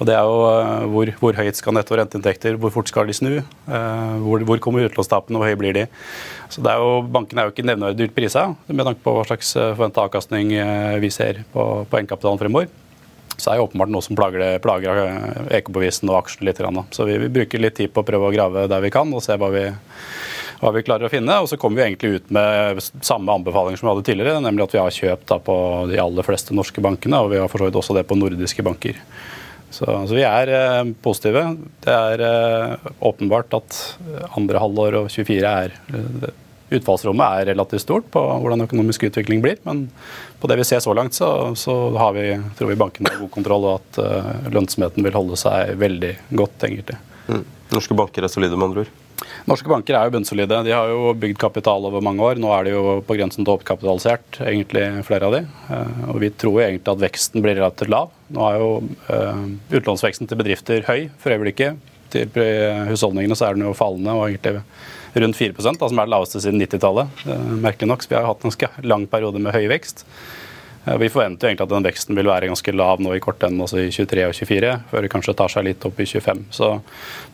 Og 0.02 0.08
det 0.10 0.18
er 0.18 0.26
jo 0.26 0.90
hvor, 0.90 1.14
hvor 1.22 1.38
høyt 1.38 1.60
skal 1.60 1.76
netto 1.78 1.94
renteinntekter, 1.94 2.58
hvor 2.58 2.74
fort 2.74 2.90
skal 2.90 3.06
de 3.06 3.14
snu? 3.14 3.36
Hvor, 3.70 4.42
hvor 4.50 4.62
kommer 4.64 4.88
utlånstapene, 4.88 5.38
hvor 5.38 5.46
høye 5.46 5.60
blir 5.62 5.78
de? 5.78 5.88
Så 6.50 6.66
det 6.66 6.74
er 6.74 6.82
jo, 6.82 7.04
Bankene 7.06 7.44
er 7.44 7.50
jo 7.50 7.54
ikke 7.54 7.68
nevneverdig 7.70 8.02
dyrt 8.02 8.16
prisa 8.18 8.48
med 8.66 8.88
tanke 8.88 9.06
på 9.06 9.14
hva 9.14 9.28
slags 9.30 9.54
forventa 9.54 10.08
avkastning 10.08 10.56
vi 11.04 11.14
ser 11.14 11.44
på, 11.54 11.68
på 11.86 12.02
egenkapitalen 12.02 12.42
fremover 12.42 12.72
så 13.42 13.52
er 13.52 13.58
det 13.58 13.66
åpenbart 13.66 13.92
noe 13.92 14.06
som 14.06 14.18
plager, 14.18 14.60
plager 14.64 15.00
Ekobevisen 15.58 16.10
og 16.12 16.20
aksjene 16.22 16.50
litt. 16.50 16.62
Så 16.94 17.08
vi, 17.08 17.18
vi, 17.24 17.32
bruker 17.34 17.64
litt 17.64 17.78
tid 17.80 17.94
på 17.94 18.04
å 18.04 18.08
prøve 18.08 18.30
å 18.30 18.34
grave 18.34 18.68
der 18.70 18.84
vi 18.84 18.94
kan 18.94 19.10
og 19.14 19.24
se 19.26 19.38
hva 19.40 19.50
vi, 19.54 19.64
hva 20.62 20.74
vi 20.76 20.84
klarer 20.86 21.08
å 21.08 21.12
finne. 21.12 21.40
Og 21.42 21.50
så 21.50 21.58
kommer 21.62 21.82
vi 21.82 21.88
egentlig 21.90 22.20
ut 22.20 22.34
med 22.34 22.82
samme 23.02 23.34
anbefalinger 23.40 23.82
som 23.82 23.90
vi 23.90 23.94
hadde 23.96 24.08
tidligere, 24.12 24.44
nemlig 24.46 24.68
at 24.68 24.76
vi 24.78 24.82
har 24.84 24.98
kjøpt 24.98 25.36
på 25.48 25.58
de 25.92 26.02
aller 26.04 26.28
fleste 26.28 26.58
norske 26.58 26.84
bankene, 26.84 27.24
og 27.24 27.34
vi 27.34 27.42
har 27.42 27.50
for 27.52 27.64
så 27.64 27.70
vidt 27.70 27.80
også 27.82 27.98
det 27.98 28.06
på 28.10 28.20
nordiske 28.20 28.66
banker. 28.68 29.02
Så, 29.72 29.88
så 29.88 30.16
vi 30.16 30.24
er 30.28 30.52
eh, 30.52 30.84
positive. 31.04 31.44
Det 31.84 31.96
er 31.96 32.24
eh, 32.28 32.90
åpenbart 33.08 33.56
at 33.56 33.78
andre 34.36 34.62
halvår 34.62 34.98
og 35.04 35.12
24 35.12 35.52
er 35.52 35.76
eh, 35.96 36.32
Utfallsrommet 36.72 37.42
er 37.42 37.50
relativt 37.52 37.84
stort 37.84 38.06
på 38.14 38.22
hvordan 38.24 38.64
økonomisk 38.64 39.04
utvikling 39.10 39.42
blir, 39.44 39.58
men 39.68 39.90
på 40.40 40.48
det 40.48 40.56
vi 40.62 40.66
ser 40.70 40.80
så 40.80 40.94
langt, 40.96 41.18
så, 41.18 41.52
så 41.60 41.74
har 42.00 42.14
vi, 42.16 42.30
tror 42.56 42.72
vi 42.72 42.78
bankene 42.80 43.12
har 43.12 43.20
god 43.20 43.32
kontroll, 43.34 43.66
og 43.68 43.82
at 43.82 44.00
uh, 44.00 44.30
lønnsomheten 44.56 45.04
vil 45.04 45.18
holde 45.18 45.36
seg 45.42 45.74
veldig 45.82 46.14
godt, 46.32 46.64
egentlig. 46.70 46.96
Mm. 47.28 47.44
Norske 47.76 47.98
banker 48.00 48.24
er 48.24 48.32
solide, 48.32 48.56
med 48.56 48.70
andre 48.70 48.86
ord? 48.86 48.94
Norske 49.50 49.70
banker 49.70 49.98
er 49.98 50.08
jo 50.08 50.14
bunnsolide. 50.16 50.62
De 50.66 50.74
har 50.74 50.90
jo 50.92 51.14
bygd 51.18 51.40
kapital 51.42 51.86
over 51.90 52.04
mange 52.04 52.24
år. 52.26 52.40
Nå 52.42 52.52
er 52.56 52.68
de 52.68 52.74
jo 52.76 52.96
på 53.06 53.18
grensen 53.18 53.46
til 53.46 53.54
oppkapitalisert, 53.54 54.42
egentlig 54.46 54.86
flere 55.08 55.28
av 55.28 55.36
de. 55.38 55.44
Eh, 55.74 56.02
og 56.14 56.22
vi 56.24 56.32
tror 56.44 56.60
jo 56.60 56.66
egentlig 56.66 56.94
at 56.94 57.04
veksten 57.04 57.46
blir 57.46 57.60
relativt 57.60 57.92
lav. 57.94 58.12
Nå 58.32 58.48
er 58.48 58.62
jo 58.62 58.70
uh, 59.12 59.42
utlånsveksten 59.76 60.30
til 60.30 60.40
bedrifter 60.40 60.86
høy 60.88 61.10
for 61.20 61.36
øyeblikket. 61.36 61.90
Til 62.12 62.44
husholdningene 62.90 63.36
så 63.40 63.50
er 63.50 63.58
den 63.58 63.66
jo 63.66 63.76
fallende 63.76 64.14
og 64.16 64.30
egentlig 64.30 64.62
rundt 65.20 65.38
4 65.40 65.54
da, 65.56 65.88
som 65.88 66.00
er 66.00 66.08
det 66.08 66.14
laveste 66.14 66.42
siden 66.44 66.64
90-tallet. 66.64 67.26
Merkelig 67.64 67.90
nok, 67.92 68.04
så 68.04 68.12
vi 68.12 68.18
har 68.18 68.28
hatt 68.28 68.46
en 68.48 68.88
lang 68.88 69.08
periode 69.12 69.40
med 69.44 69.56
høy 69.56 69.68
vekst. 69.72 70.06
Eh, 70.86 70.98
vi 70.98 71.10
forventer 71.10 71.48
egentlig 71.48 71.68
at 71.68 71.74
den 71.76 71.86
veksten 71.86 72.18
vil 72.18 72.30
være 72.30 72.50
ganske 72.50 72.74
lav 72.74 73.02
nå 73.04 73.14
i 73.14 73.22
kortenden, 73.22 73.62
altså 73.62 73.84
i 73.84 73.92
23 73.94 74.26
og 74.28 74.36
24, 74.38 74.72
før 74.90 75.06
det 75.06 75.12
kanskje 75.14 75.36
tar 75.38 75.54
seg 75.54 75.68
litt 75.68 75.86
opp 75.86 76.00
i 76.02 76.08
25. 76.10 76.46
Så 76.58 76.72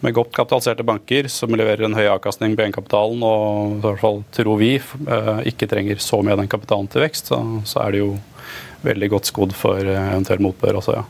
med 0.04 0.16
godt 0.18 0.34
kapitaliserte 0.36 0.86
banker 0.88 1.30
som 1.32 1.56
leverer 1.56 1.88
en 1.88 1.96
høy 1.98 2.08
avkastning 2.12 2.58
på 2.58 2.66
egenkapitalen, 2.66 3.24
og 3.24 3.78
i 3.78 3.84
hvert 3.86 4.04
fall 4.04 4.24
tror 4.36 4.60
vi 4.60 4.74
eh, 4.78 5.36
ikke 5.54 5.70
trenger 5.72 6.04
så 6.04 6.20
mye 6.22 6.36
av 6.36 6.44
den 6.44 6.52
kapitalen 6.52 6.90
til 6.92 7.06
vekst, 7.06 7.32
så, 7.32 7.40
så 7.68 7.86
er 7.86 7.96
det 7.96 8.04
jo 8.04 8.16
veldig 8.84 9.12
godt 9.16 9.32
skodd 9.32 9.56
for 9.58 9.80
eh, 9.80 10.10
eventuell 10.12 10.44
motbør 10.44 10.82
også, 10.82 10.98
ja. 11.00 11.06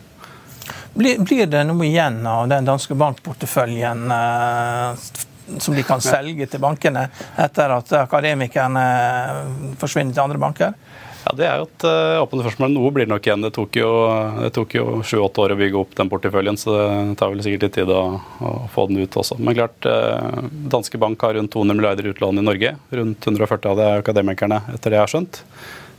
Blir, 0.98 1.20
blir 1.22 1.46
det 1.46 1.62
noe 1.67 1.86
igjen 1.86 2.24
av 2.25 2.48
den 2.50 2.65
danske 2.65 2.96
bankporteføljen 2.98 4.08
som 5.62 5.75
de 5.77 5.84
kan 5.86 6.01
selge 6.01 6.48
til 6.50 6.63
bankene 6.63 7.03
etter 7.38 7.74
at 7.75 7.91
akademikerne 8.00 8.86
forsvinner 9.77 10.15
til 10.15 10.24
andre 10.24 10.41
banker? 10.41 10.74
Ja, 11.27 11.34
Det 11.36 11.48
er 11.48 11.57
jo 11.60 11.65
et 11.67 11.84
uh, 11.84 12.22
åpent 12.24 12.43
spørsmål. 12.46 12.72
Noe 12.72 12.91
blir 12.96 13.07
det 13.07 13.12
nok 13.12 13.25
igjen. 13.27 13.43
Det 13.43 13.51
tok 13.57 13.75
jo 14.77 14.84
sju-åtte 15.03 15.43
år 15.43 15.53
å 15.53 15.60
bygge 15.60 15.79
opp 15.81 15.96
den 15.98 16.12
porteføljen, 16.12 16.60
så 16.60 16.75
det 16.77 17.17
tar 17.19 17.34
vel 17.34 17.43
sikkert 17.43 17.65
litt 17.65 17.75
tid 17.75 17.91
å, 17.91 18.03
å 18.39 18.51
få 18.72 18.88
den 18.88 19.01
ut 19.01 19.17
også. 19.19 19.36
Men 19.41 19.57
klart, 19.57 19.75
uh, 19.84 20.39
Danske 20.72 21.00
Bank 21.01 21.25
har 21.25 21.36
rundt 21.36 21.51
200 21.51 21.75
milliarder 21.75 22.07
utlån 22.13 22.39
i 22.39 22.46
Norge. 22.48 22.74
Rundt 22.96 23.27
140 23.27 23.74
av 23.74 23.81
det 23.81 23.89
er 23.89 24.05
akademikerne, 24.05 24.62
etter 24.72 24.93
det 24.93 25.01
jeg 25.01 25.03
har 25.03 25.13
skjønt. 25.15 25.41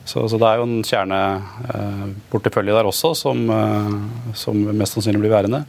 Så, 0.08 0.24
så 0.32 0.40
det 0.40 0.48
er 0.48 0.62
jo 0.62 0.68
en 0.70 0.86
kjerneportefølje 0.88 2.72
uh, 2.72 2.78
der 2.78 2.88
også, 2.88 3.12
som, 3.18 3.42
som 4.32 4.64
mest 4.72 4.96
sannsynlig 4.96 5.26
blir 5.26 5.34
værende. 5.34 5.66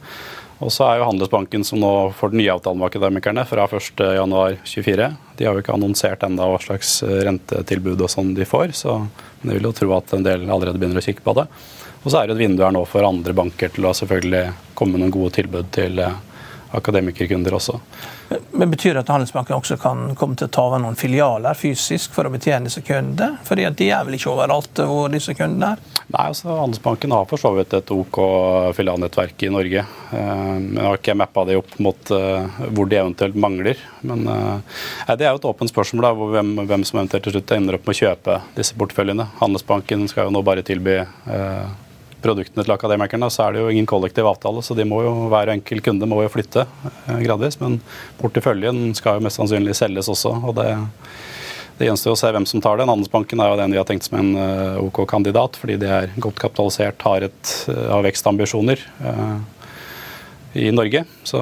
Og 0.60 0.68
så 0.72 0.84
er 0.84 1.00
jo 1.00 1.06
Handelsbanken 1.08 1.64
som 1.64 1.80
nå 1.80 1.90
får 2.16 2.32
den 2.32 2.42
nye 2.42 2.52
avtalen 2.52 2.80
med 2.80 2.90
akademikerne 2.90 3.46
fra 3.48 3.64
1.1.24. 3.64 5.06
De 5.38 5.46
har 5.46 5.56
jo 5.56 5.62
ikke 5.62 5.72
annonsert 5.72 6.24
enda 6.26 6.48
hva 6.50 6.58
slags 6.60 6.98
eh, 7.06 7.22
rentetilbud 7.24 8.00
og 8.04 8.12
sånn 8.12 8.34
de 8.36 8.44
får, 8.48 8.74
så 8.76 8.98
jeg 9.40 9.54
vil 9.54 9.70
jo 9.70 9.76
tro 9.76 9.94
at 9.96 10.12
en 10.12 10.26
del 10.26 10.44
allerede 10.44 10.76
begynner 10.76 11.00
å 11.00 11.06
kikke 11.06 11.24
på 11.24 11.36
det. 11.40 11.46
Og 12.00 12.12
så 12.12 12.20
er 12.20 12.28
det 12.28 12.36
et 12.36 12.42
vindu 12.42 12.60
her 12.64 12.74
nå 12.76 12.82
for 12.88 13.08
andre 13.08 13.32
banker 13.36 13.72
til 13.72 13.88
å 13.88 13.94
selvfølgelig 13.96 14.44
komme 14.76 14.96
med 14.96 15.06
noen 15.06 15.16
gode 15.16 15.32
tilbud 15.38 15.72
til 15.72 16.00
eh, 16.04 16.20
akademikerkunder 16.76 17.54
også. 17.56 17.78
Men 18.52 18.70
Betyr 18.70 18.94
det 18.94 19.02
at 19.02 19.10
Handelsbanken 19.10 19.56
også 19.56 19.76
kan 19.80 20.14
komme 20.18 20.36
til 20.38 20.46
å 20.46 20.52
ta 20.54 20.66
over 20.68 20.82
noen 20.82 20.98
filialer 20.98 21.58
fysisk 21.58 22.14
for 22.14 22.28
å 22.28 22.32
betjene 22.32 22.68
disse 22.68 22.82
kundene? 22.86 23.40
Fordi 23.46 23.66
at 23.66 23.78
de 23.80 23.90
er 23.90 24.06
vel 24.06 24.16
ikke 24.18 24.30
overalt 24.32 24.82
hvor 24.86 25.10
disse 25.12 25.34
kundene 25.38 25.72
er? 25.74 25.82
Nei, 26.10 26.26
altså 26.28 26.54
Handelsbanken 26.54 27.14
har 27.14 27.26
for 27.30 27.42
så 27.42 27.52
vidt 27.56 27.74
et 27.78 27.92
OK 27.94 28.20
filialnettverk 28.78 29.46
i 29.46 29.52
Norge. 29.52 29.84
Men 30.12 30.70
jeg 30.78 30.86
har 30.86 31.02
ikke 31.02 31.18
mappa 31.18 31.46
det 31.48 31.58
opp 31.58 31.76
mot 31.82 32.14
eh, 32.14 32.62
hvor 32.70 32.90
de 32.90 33.00
eventuelt 33.00 33.38
mangler. 33.40 33.82
Men 34.06 34.24
nei, 34.26 35.18
det 35.18 35.26
er 35.26 35.34
jo 35.34 35.42
et 35.42 35.50
åpent 35.50 35.70
spørsmål 35.72 36.06
da, 36.06 36.14
hvem, 36.36 36.56
hvem 36.70 36.86
som 36.86 37.02
eventuelt 37.02 37.26
til 37.26 37.36
slutt 37.36 37.54
ender 37.56 37.78
opp 37.78 37.86
med 37.86 37.96
å 37.96 38.00
kjøpe 38.04 38.40
disse 38.56 38.78
porteføljene. 38.78 39.30
Handelsbanken 39.42 40.06
skal 40.10 40.28
jo 40.28 40.34
nå 40.34 40.44
bare 40.46 40.66
tilby 40.66 41.00
produktene 42.22 42.64
til 42.64 42.74
akademikerne, 42.74 43.30
så 43.32 43.46
er 43.46 43.54
det 43.54 43.64
jo 43.64 43.72
ingen 43.72 43.88
kollektiv 43.88 44.28
avtale, 44.28 44.62
så 44.64 44.76
de 44.78 44.86
må 44.88 45.02
jo, 45.04 45.12
hver 45.32 45.52
enkelt 45.54 45.84
kunde 45.86 46.08
må 46.10 46.22
jo 46.24 46.32
flytte 46.32 46.66
eh, 46.66 47.20
gradvis. 47.24 47.60
Men 47.62 47.80
porteføljen 48.20 48.90
skal 48.98 49.18
jo 49.18 49.26
mest 49.26 49.40
sannsynlig 49.40 49.76
selges 49.78 50.10
også. 50.12 50.34
og 50.40 50.56
det, 50.60 50.68
det 51.80 51.88
gjenstår 51.88 52.16
å 52.16 52.20
se 52.20 52.32
hvem 52.36 52.48
som 52.48 52.64
tar 52.64 52.80
den. 52.80 52.92
Handelsbanken 52.92 53.40
er 53.40 53.52
jo 53.52 53.60
den 53.62 53.72
vi 53.76 53.80
har 53.80 53.88
tenkt 53.88 54.08
som 54.08 54.18
en 54.20 54.34
uh, 54.36 54.82
OK 54.82 55.02
kandidat, 55.08 55.56
fordi 55.56 55.78
de 55.80 55.88
er 55.88 56.12
godt 56.20 56.42
kapitalisert, 56.42 57.00
har, 57.08 57.30
et, 57.30 57.54
uh, 57.70 57.88
har 57.94 58.04
vekstambisjoner. 58.08 58.84
I 60.50 60.72
Norge. 60.74 61.04
Så 61.22 61.38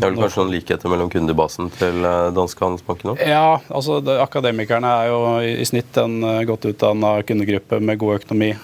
det 0.00 0.06
er 0.06 0.14
vel 0.14 0.22
kanskje 0.22 0.40
noen 0.40 0.52
likheter 0.54 0.88
mellom 0.88 1.10
kundebasen 1.12 1.66
til 1.76 2.06
danske 2.32 2.62
Handelsbanken 2.64 3.10
òg? 3.12 3.20
Ja, 3.20 3.58
altså 3.68 3.98
det, 4.00 4.14
akademikerne 4.16 4.92
er 5.02 5.10
jo 5.10 5.18
i, 5.44 5.50
i 5.60 5.66
snitt 5.68 5.98
en 6.00 6.24
godt 6.48 6.64
utdanna 6.70 7.18
kundegruppe 7.28 7.82
med 7.84 8.00
god 8.00 8.22
økonomi, 8.22 8.54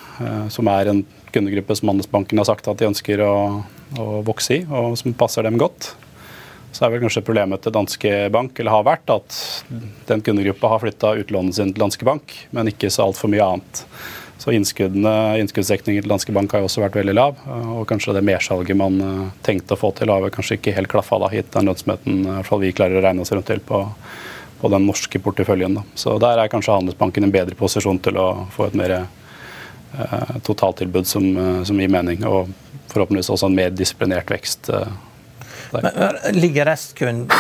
som 0.48 0.70
er 0.72 0.94
en 0.94 1.02
kundegruppe 1.34 1.76
som 1.78 1.92
Handelsbanken 1.92 2.40
har 2.40 2.48
sagt 2.48 2.70
at 2.70 2.80
de 2.80 2.88
ønsker 2.90 3.22
å, 3.24 3.34
å, 3.98 4.06
vokse 4.26 4.60
i, 4.60 4.64
og 4.68 4.96
som 5.00 5.16
passer 5.18 5.46
dem 5.46 5.60
godt. 5.60 5.92
Så 6.72 6.86
er 6.86 6.94
vel 6.94 7.02
kanskje 7.04 7.24
problemet 7.26 7.60
til 7.64 7.74
Danske 7.74 8.14
Bank 8.32 8.56
eller 8.56 8.72
har 8.72 8.88
vært 8.88 9.12
at 9.12 9.38
den 10.08 10.24
kundegruppa 10.24 10.70
har 10.72 10.80
flytta 10.80 11.14
utlånet 11.20 11.58
sin 11.58 11.72
til 11.74 11.84
Danske 11.84 12.08
Bank, 12.08 12.32
men 12.56 12.70
ikke 12.72 12.90
så 12.92 13.08
altfor 13.08 13.32
mye 13.32 13.44
annet. 13.44 13.84
Så 14.42 14.50
Innskuddsdekningen 14.50 16.02
til 16.02 16.10
Danske 16.10 16.32
Bank 16.34 16.50
har 16.50 16.64
jo 16.64 16.66
også 16.66 16.82
vært 16.82 16.96
veldig 16.98 17.14
lav. 17.14 17.38
Og 17.76 17.84
kanskje 17.86 18.16
det 18.16 18.24
mersalget 18.26 18.74
man 18.74 18.98
eh, 18.98 19.26
tenkte 19.46 19.76
å 19.76 19.78
få 19.78 19.92
til, 19.94 20.10
har 20.10 20.34
kanskje 20.34 20.56
ikke 20.58 20.74
helt 20.74 20.90
klaffa, 20.90 21.20
da, 21.22 21.28
hit 21.30 21.52
den 21.54 21.70
lønnsomheten 21.70 22.24
i 22.24 22.30
hvert 22.32 22.48
fall 22.48 22.62
vi 22.64 22.72
klarer 22.74 22.98
å 22.98 23.04
regne 23.04 23.22
oss 23.22 23.30
rundt 23.30 23.46
til 23.46 23.62
på, 23.62 23.84
på 24.58 24.70
den 24.72 24.88
norske 24.88 25.20
porteføljen. 25.22 25.78
Da. 25.78 25.84
Så 25.94 26.16
der 26.22 26.42
er 26.42 26.50
kanskje 26.50 26.74
Handelsbanken 26.74 27.28
en 27.28 27.34
bedre 27.34 27.58
posisjon 27.58 28.02
til 28.02 28.18
å 28.18 28.28
få 28.56 28.66
et 28.66 28.78
mer 28.80 28.96
totaltilbud 30.42 31.06
som, 31.06 31.36
eh, 31.36 31.62
som, 31.64 31.80
gir 31.80 31.92
mening, 31.92 32.24
og 32.26 32.50
forhåpentligvis 32.92 33.30
også 33.32 33.48
en 33.50 33.56
mer 33.56 33.70
disiplinert 33.70 34.30
vekst. 34.30 34.70
Der. 34.70 34.92
Men, 35.72 36.36
ligger 36.36 36.68
restkunden 36.68 37.30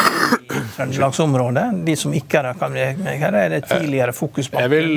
trøndelagsområdet? 0.76 1.64
De 1.86 1.96
som 1.98 2.14
ikke 2.16 2.40
er 2.40 2.48
akademikere? 2.50 3.44
Er 3.44 3.54
det 3.54 3.60
tidligere 3.68 4.14
fokus 4.16 4.50
på 4.52 4.62
vil, 4.72 4.92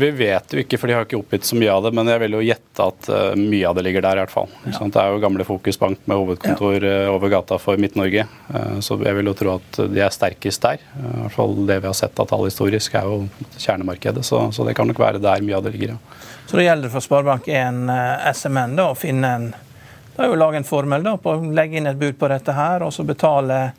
Vi 0.00 0.10
vet 0.16 0.54
jo 0.54 0.62
ikke, 0.62 0.78
for 0.80 0.90
de 0.90 0.96
har 0.96 1.06
ikke 1.06 1.20
oppgitt 1.20 1.48
så 1.48 1.58
mye 1.60 1.72
av 1.72 1.86
det. 1.86 1.94
Men 1.96 2.10
jeg 2.12 2.22
vil 2.24 2.38
jo 2.38 2.42
gjette 2.44 2.88
at 2.92 3.10
uh, 3.12 3.38
mye 3.38 3.68
av 3.68 3.78
det 3.78 3.86
ligger 3.86 4.06
der, 4.06 4.20
i 4.20 4.24
hvert 4.24 4.34
fall. 4.34 4.50
Ja. 4.66 4.80
Det 4.80 5.02
er 5.02 5.14
jo 5.14 5.22
gamle 5.22 5.46
Fokusbank 5.46 6.04
med 6.10 6.22
hovedkontor 6.22 6.86
uh, 6.86 7.12
over 7.14 7.32
gata 7.32 7.60
for 7.62 7.80
Midt-Norge. 7.80 8.26
Så 8.84 8.96
jeg 9.04 9.16
vil 9.16 9.30
jo 9.30 9.36
tro 9.36 9.54
at 9.58 9.80
de 9.92 10.02
er 10.02 10.12
sterkest 10.14 10.64
der. 10.64 10.82
I 10.82 11.24
hvert 11.24 11.36
fall 11.36 11.54
det 11.68 11.80
vi 11.80 11.88
har 11.90 11.96
sett 11.96 12.18
av 12.20 12.28
tall 12.30 12.46
historisk, 12.48 12.96
er 12.98 13.08
jo 13.08 13.24
kjernemarkedet. 13.56 14.24
Så, 14.26 14.42
så, 14.52 14.66
det 14.66 14.74
kan 14.78 14.88
nok 14.90 15.00
være 15.00 15.22
der 15.22 15.44
mye 15.46 15.58
av 15.58 15.66
det 15.66 15.74
ligger. 15.76 15.96
Ja. 15.96 16.20
Så 16.50 16.58
det 16.58 16.66
gjelder 16.66 16.90
for 16.90 17.04
Sparebank1 17.04 17.90
eh, 17.94 18.30
SMN 18.34 18.78
da, 18.78 18.90
å 18.90 18.96
finne 18.98 19.34
en 19.38 19.50
da 20.16 20.26
er 20.26 20.32
jo 20.34 20.36
lage 20.36 20.58
en 20.58 20.66
formel 20.66 21.04
da, 21.06 21.14
på 21.16 21.32
å 21.32 21.50
legge 21.54 21.78
inn 21.78 21.86
et 21.88 21.96
bud 21.96 22.18
på 22.20 22.28
dette 22.28 22.52
her, 22.52 22.82
og 22.84 22.90
så 22.92 23.06
betale 23.08 23.70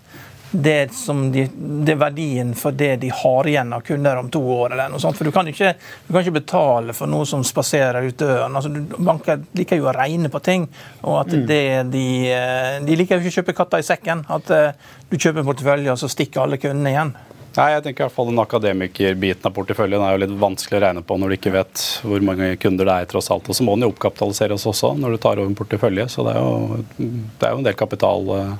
det 0.51 0.93
som 0.93 1.31
de, 1.31 1.45
det 1.85 1.95
verdien 1.95 2.53
for 2.55 2.75
det 2.75 2.95
de 3.01 3.09
har 3.15 3.47
igjen 3.47 3.73
av 3.73 3.81
kunder 3.87 4.19
om 4.19 4.29
to 4.29 4.41
år. 4.41 4.73
eller 4.73 4.89
noe 4.91 4.99
sånt. 4.99 5.17
For 5.17 5.23
Du 5.23 5.31
kan 5.31 5.47
ikke, 5.47 5.73
du 6.07 6.13
kan 6.13 6.21
ikke 6.25 6.39
betale 6.41 6.93
for 6.93 7.07
noe 7.07 7.25
som 7.25 7.43
spaserer 7.47 8.03
ut 8.03 8.17
døren. 8.19 8.55
Altså, 8.55 8.71
banker 8.97 9.45
liker 9.57 9.79
jo 9.79 9.87
å 9.87 9.95
regne 9.95 10.29
på 10.29 10.43
ting. 10.43 10.67
og 11.01 11.21
at 11.21 11.33
mm. 11.33 11.45
det 11.47 11.65
de, 11.93 12.05
eh, 12.31 12.79
de 12.83 12.95
liker 12.99 13.17
jo 13.17 13.23
ikke 13.23 13.33
å 13.33 13.39
kjøpe 13.39 13.57
katta 13.57 13.79
i 13.79 13.87
sekken. 13.87 14.25
At 14.29 14.51
uh, 14.51 14.71
du 15.09 15.17
kjøper 15.17 15.41
en 15.41 15.47
portefølje, 15.47 15.91
og 15.91 15.99
så 15.99 16.09
stikker 16.11 16.43
alle 16.43 16.59
kundene 16.61 16.91
igjen. 16.91 17.13
Nei, 17.51 17.67
jeg 17.73 17.83
tenker 17.83 18.05
i 18.05 18.05
hvert 18.05 18.15
fall 18.15 18.29
Den 18.29 18.39
akademikerbiten 18.39 19.49
av 19.49 19.55
porteføljen 19.55 20.03
er 20.05 20.13
jo 20.13 20.21
litt 20.21 20.35
vanskelig 20.39 20.77
å 20.77 20.83
regne 20.85 21.01
på 21.03 21.17
når 21.19 21.33
du 21.33 21.35
ikke 21.35 21.51
vet 21.51 21.81
hvor 22.07 22.23
mange 22.23 22.53
kunder 22.61 22.87
det 22.87 22.95
er. 22.95 23.09
tross 23.11 23.31
alt. 23.31 23.47
Og 23.47 23.55
så 23.57 23.67
må 23.67 23.75
den 23.75 23.87
jo 23.87 23.91
oppkapitaliseres 23.91 24.67
også 24.71 24.93
når 24.99 25.15
du 25.15 25.21
tar 25.23 25.39
over 25.39 25.51
en 25.51 25.57
portefølje. 25.59 26.07
Så 26.11 26.27
det 26.27 26.35
er 26.35 26.43
jo, 26.43 26.83
det 26.99 27.47
er 27.47 27.55
jo 27.55 27.63
en 27.63 27.67
del 27.67 27.79
kapital 27.79 28.31
uh, 28.31 28.53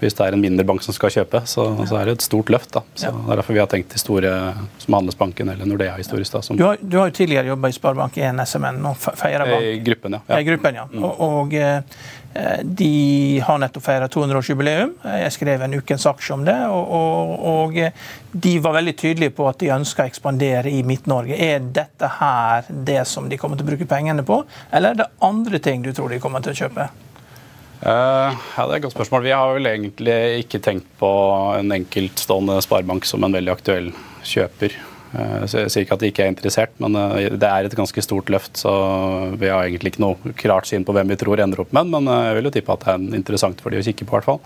hvis 0.00 0.14
det 0.14 0.26
er 0.28 0.36
en 0.36 0.40
mindre 0.42 0.64
bank 0.68 0.82
som 0.84 0.94
skal 0.94 1.10
kjøpe, 1.10 1.40
så, 1.50 1.64
så 1.88 1.96
er 2.00 2.04
det 2.10 2.12
et 2.18 2.26
stort 2.26 2.50
løft. 2.54 2.70
da. 2.76 2.82
Så 2.94 3.10
Det 3.10 3.32
er 3.32 3.40
derfor 3.42 3.56
vi 3.56 3.62
har 3.62 3.70
tenkt 3.72 3.90
de 3.94 3.98
store 3.98 4.32
som 4.78 4.94
Handelsbanken 4.98 5.48
eller 5.54 5.66
Nordea 5.66 5.96
historisk. 5.98 6.32
da. 6.32 6.40
Som, 6.42 6.56
Du 6.56 6.64
har, 6.64 6.76
du 6.80 6.98
har 7.00 7.08
jo 7.10 7.16
tidligere 7.18 7.50
jobba 7.54 7.68
i 7.72 7.76
Sparebank1 7.76 8.44
SMN, 8.46 8.82
fe- 8.94 9.16
feirer 9.18 9.44
bank. 9.50 9.62
I 9.62 9.78
gruppen, 9.88 10.12
ja. 10.18 10.20
Ja. 10.28 10.38
I 10.40 10.46
gruppen, 10.48 10.74
ja. 10.82 10.86
Og, 11.02 11.20
og 11.28 11.54
eh, 11.54 11.82
de 12.62 13.40
har 13.42 13.58
nettopp 13.58 13.82
feira 13.82 14.06
200-årsjubileum. 14.12 14.92
Jeg 15.24 15.32
skrev 15.34 15.62
en 15.64 15.74
ukens 15.80 16.04
aksje 16.06 16.34
om 16.36 16.44
det. 16.46 16.54
Og, 16.70 16.92
og, 16.94 17.32
og 17.52 17.78
eh, 17.82 17.90
de 18.32 18.52
var 18.62 18.76
veldig 18.78 18.94
tydelige 19.00 19.34
på 19.34 19.48
at 19.50 19.58
de 19.62 19.72
ønska 19.74 20.04
å 20.04 20.10
ekspandere 20.12 20.70
i 20.70 20.82
Midt-Norge. 20.86 21.34
Er 21.34 21.64
dette 21.74 22.10
her 22.20 22.68
det 22.70 23.00
som 23.10 23.28
de 23.28 23.38
kommer 23.40 23.58
til 23.58 23.66
å 23.66 23.70
bruke 23.72 23.88
pengene 23.90 24.22
på, 24.28 24.42
eller 24.70 24.94
er 24.94 25.02
det 25.02 25.10
andre 25.24 25.58
ting 25.64 25.82
du 25.82 25.90
tror 25.96 26.12
de 26.14 26.20
kommer 26.22 26.44
til 26.44 26.54
å 26.54 26.60
kjøpe? 26.62 26.88
Eh, 27.78 28.38
ja, 28.56 28.66
Det 28.66 28.72
er 28.72 28.76
et 28.76 28.86
godt 28.88 28.96
spørsmål. 28.96 29.22
Vi 29.22 29.34
har 29.34 29.54
vel 29.54 29.70
egentlig 29.70 30.18
ikke 30.42 30.62
tenkt 30.62 30.88
på 30.98 31.10
en 31.58 31.70
enkeltstående 31.76 32.58
sparebank 32.64 33.06
som 33.06 33.22
en 33.24 33.34
veldig 33.34 33.54
aktuell 33.54 33.92
kjøper. 34.26 34.74
Uh, 35.08 35.46
så 35.48 35.62
Jeg 35.62 35.70
sier 35.72 35.84
ikke 35.86 35.96
at 35.96 36.02
de 36.02 36.08
ikke 36.10 36.24
er 36.26 36.32
interessert, 36.34 36.74
men 36.82 36.92
uh, 36.98 37.16
det 37.16 37.48
er 37.48 37.64
et 37.64 37.76
ganske 37.78 38.02
stort 38.04 38.28
løft. 38.28 38.58
Så 38.60 38.72
vi 39.38 39.48
har 39.48 39.64
egentlig 39.64 39.94
ikke 39.94 40.04
noe 40.04 40.34
klart 40.36 40.68
syn 40.68 40.84
på 40.84 40.92
hvem 40.92 41.14
vi 41.14 41.16
tror 41.16 41.40
ender 41.40 41.62
opp 41.62 41.72
med, 41.72 41.88
men 41.94 42.10
jeg 42.10 42.34
vil 42.36 42.50
jo 42.50 42.54
tippe 42.58 42.74
at 42.74 42.84
det 42.84 42.92
er 42.92 43.18
interessant 43.22 43.62
for 43.62 43.72
de 43.72 43.80
å 43.80 43.86
kikke 43.86 44.04
på. 44.04 44.10
i 44.10 44.18
hvert 44.18 44.28
fall. 44.28 44.42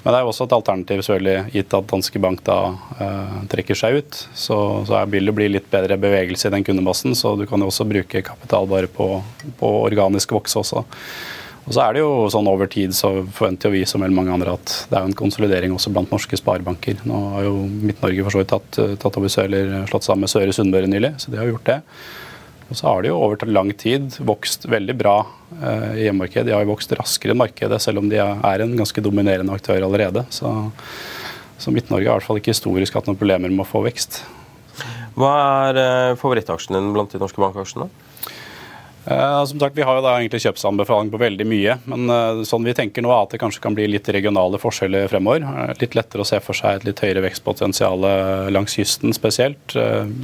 Men 0.00 0.14
det 0.14 0.16
er 0.16 0.24
jo 0.24 0.30
også 0.30 0.46
et 0.46 0.54
alternativ, 0.56 1.02
selvfølgelig, 1.04 1.52
gitt 1.52 1.74
at 1.76 1.90
Danske 1.90 2.22
Bank 2.24 2.40
da 2.46 2.56
trekker 3.52 3.76
seg 3.76 3.98
ut. 3.98 4.20
Så, 4.32 4.56
så 4.88 5.02
vil 5.12 5.28
det 5.28 5.34
bli 5.36 5.50
litt 5.50 5.68
bedre 5.68 5.98
bevegelse 6.00 6.48
i 6.48 6.54
den 6.54 6.64
kundemassen, 6.64 7.12
så 7.12 7.34
du 7.36 7.44
kan 7.50 7.60
jo 7.60 7.68
også 7.68 7.84
bruke 7.84 8.24
kapital 8.24 8.70
bare 8.70 8.88
på, 8.88 9.10
på 9.60 9.74
organisk 9.82 10.32
vokse 10.32 10.62
også. 10.62 10.86
Og 11.70 11.76
så 11.76 11.84
er 11.84 11.94
det 11.94 12.00
jo 12.02 12.24
sånn 12.34 12.48
Over 12.50 12.66
tid 12.66 12.90
så 12.98 13.12
forventer 13.30 13.70
jo 13.70 13.78
vi 13.78 13.84
som 13.86 14.02
veldig 14.02 14.16
mange 14.16 14.32
andre 14.34 14.56
at 14.58 14.72
det 14.90 14.96
er 14.98 15.04
jo 15.04 15.10
en 15.12 15.20
konsolidering 15.20 15.74
også 15.76 15.92
blant 15.94 16.10
norske 16.10 16.34
sparebanker. 16.40 16.98
Nå 17.06 17.20
har 17.36 17.46
jo 17.46 17.52
Midt-Norge 17.70 18.24
for 18.26 18.34
så 18.34 18.40
vidt 18.40 18.50
tatt, 18.50 18.80
tatt 18.98 19.18
over 19.20 19.36
eller 19.44 19.86
slått 19.86 20.08
sammen 20.08 20.26
med 20.26 20.32
Søre 20.32 20.56
Sunnmøre 20.56 20.90
nylig, 20.90 21.12
så 21.22 21.30
de 21.30 21.38
har 21.38 21.46
gjort 21.46 21.68
det. 21.70 21.78
Og 22.70 22.78
så 22.78 22.88
har 22.88 23.02
de 23.02 23.12
jo 23.12 23.20
over 23.22 23.46
lang 23.50 23.70
tid 23.78 24.18
vokst 24.26 24.66
veldig 24.70 24.98
bra 24.98 25.14
eh, 25.60 25.86
i 26.00 26.04
hjemmemarkedet. 26.08 26.48
De 26.50 26.56
har 26.56 26.66
jo 26.66 26.72
vokst 26.72 26.96
raskere 26.98 27.36
enn 27.36 27.42
markedet, 27.44 27.78
selv 27.82 28.02
om 28.02 28.10
de 28.10 28.18
er 28.18 28.66
en 28.66 28.76
ganske 28.78 29.06
dominerende 29.06 29.54
aktør 29.54 29.86
allerede. 29.86 30.26
Så, 30.34 30.50
så 31.58 31.74
Midt-Norge 31.74 32.10
har 32.10 32.18
i 32.18 32.18
hvert 32.18 32.30
fall 32.32 32.42
ikke 32.42 32.54
historisk 32.54 32.98
hatt 32.98 33.06
noen 33.10 33.18
problemer 33.18 33.50
med 33.50 33.62
å 33.62 33.70
få 33.70 33.86
vekst. 33.86 34.24
Hva 35.18 35.32
er 35.70 35.82
eh, 35.82 36.18
favorittaksjen 36.18 36.78
din 36.78 36.90
blant 36.94 37.14
de 37.14 37.22
norske 37.22 37.42
bankaksjene? 37.42 37.90
Eh, 39.04 39.44
som 39.44 39.60
sagt, 39.60 39.76
Vi 39.76 39.82
har 39.82 39.96
jo 39.96 40.02
da 40.04 40.16
egentlig 40.18 40.42
kjøpsanbefaling 40.44 41.10
på 41.12 41.20
veldig 41.20 41.46
mye. 41.48 41.76
Men 41.88 42.12
uh, 42.12 42.42
sånn 42.46 42.66
vi 42.66 42.74
tenker 42.76 43.04
nå 43.04 43.12
er 43.14 43.22
at 43.24 43.34
det 43.34 43.40
kanskje 43.40 43.62
kan 43.64 43.76
bli 43.76 43.86
litt 43.88 44.08
regionale 44.12 44.60
forskjeller 44.60 45.08
fremover. 45.12 45.46
Uh, 45.46 45.72
litt 45.80 45.96
lettere 45.96 46.24
å 46.24 46.28
se 46.28 46.40
for 46.44 46.56
seg 46.56 46.80
et 46.80 46.88
litt 46.90 47.00
høyere 47.04 47.24
vekstpotensial 47.24 48.04
langs 48.52 48.76
kysten 48.76 49.14
spesielt. 49.16 49.76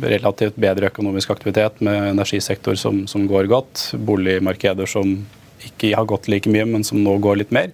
Relativt 0.03 0.59
bedre 0.61 0.91
økonomisk 0.93 1.33
aktivitet 1.35 1.81
med 1.85 2.13
energisektor 2.13 2.77
som, 2.81 3.05
som 3.11 3.27
går 3.31 3.49
godt. 3.53 3.89
Boligmarkeder 3.97 4.91
som 4.91 5.19
ikke 5.67 5.95
har 5.97 6.07
gått 6.09 6.29
like 6.31 6.51
mye, 6.53 6.67
men 6.69 6.85
som 6.87 7.01
nå 7.03 7.17
går 7.25 7.41
litt 7.43 7.55
mer. 7.55 7.73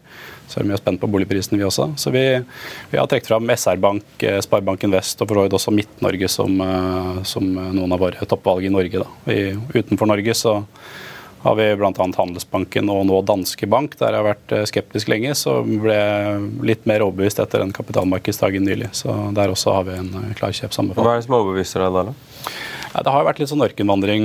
Så 0.52 0.61
er 0.61 0.68
vi 0.68 0.76
spent 0.76 1.00
på 1.00 1.09
boligprisene, 1.09 1.56
vi 1.56 1.64
også. 1.64 1.88
Så 1.97 2.12
vi, 2.12 2.25
vi 2.90 2.99
har 3.00 3.09
trukket 3.09 3.30
fram 3.30 3.49
SR-Bank, 3.54 4.26
eh, 4.28 4.40
Sparebanken 4.44 4.92
Vest 4.92 5.23
og 5.25 5.30
for 5.30 5.47
også 5.49 5.73
Midt-Norge 5.73 6.28
som, 6.28 6.61
eh, 6.61 7.23
som 7.28 7.49
noen 7.49 7.94
av 7.97 8.02
våre 8.02 8.28
toppvalg 8.28 8.68
i 8.68 8.73
Norge. 8.73 9.06
I, 9.32 9.40
utenfor 9.73 10.12
Norge 10.12 10.37
så 10.37 10.59
har 11.42 11.56
vi 11.59 11.71
bl.a. 11.76 11.92
Handelsbanken 12.16 12.90
og 12.92 13.06
nå 13.09 13.23
Danske 13.26 13.66
Bank. 13.66 13.97
Der 13.99 14.12
jeg 14.12 14.21
har 14.21 14.28
vært 14.28 14.54
eh, 14.54 14.66
skeptisk 14.68 15.09
lenge, 15.11 15.32
så 15.38 15.59
ble 15.64 15.97
litt 16.68 16.85
mer 16.90 17.06
overbevist 17.06 17.40
etter 17.42 17.64
den 17.64 17.73
kapitalmarkedsdagen 17.75 18.68
nylig. 18.68 18.92
Så 19.00 19.16
der 19.35 19.54
også 19.54 19.78
har 19.78 19.88
vi 19.88 19.97
en 19.99 20.12
klar 20.38 20.54
kjøpsanbefaling. 20.54 21.09
Hva 21.09 21.16
er 21.16 21.23
det 21.23 21.26
som 21.30 21.38
overbeviser 21.40 21.87
deg 21.87 22.12
da? 22.12 22.14
Ja, 22.93 23.01
det 23.01 23.13
har 23.15 23.25
vært 23.25 23.39
litt 23.41 23.49
sånn 23.49 23.65
ørkenvandring 23.65 24.25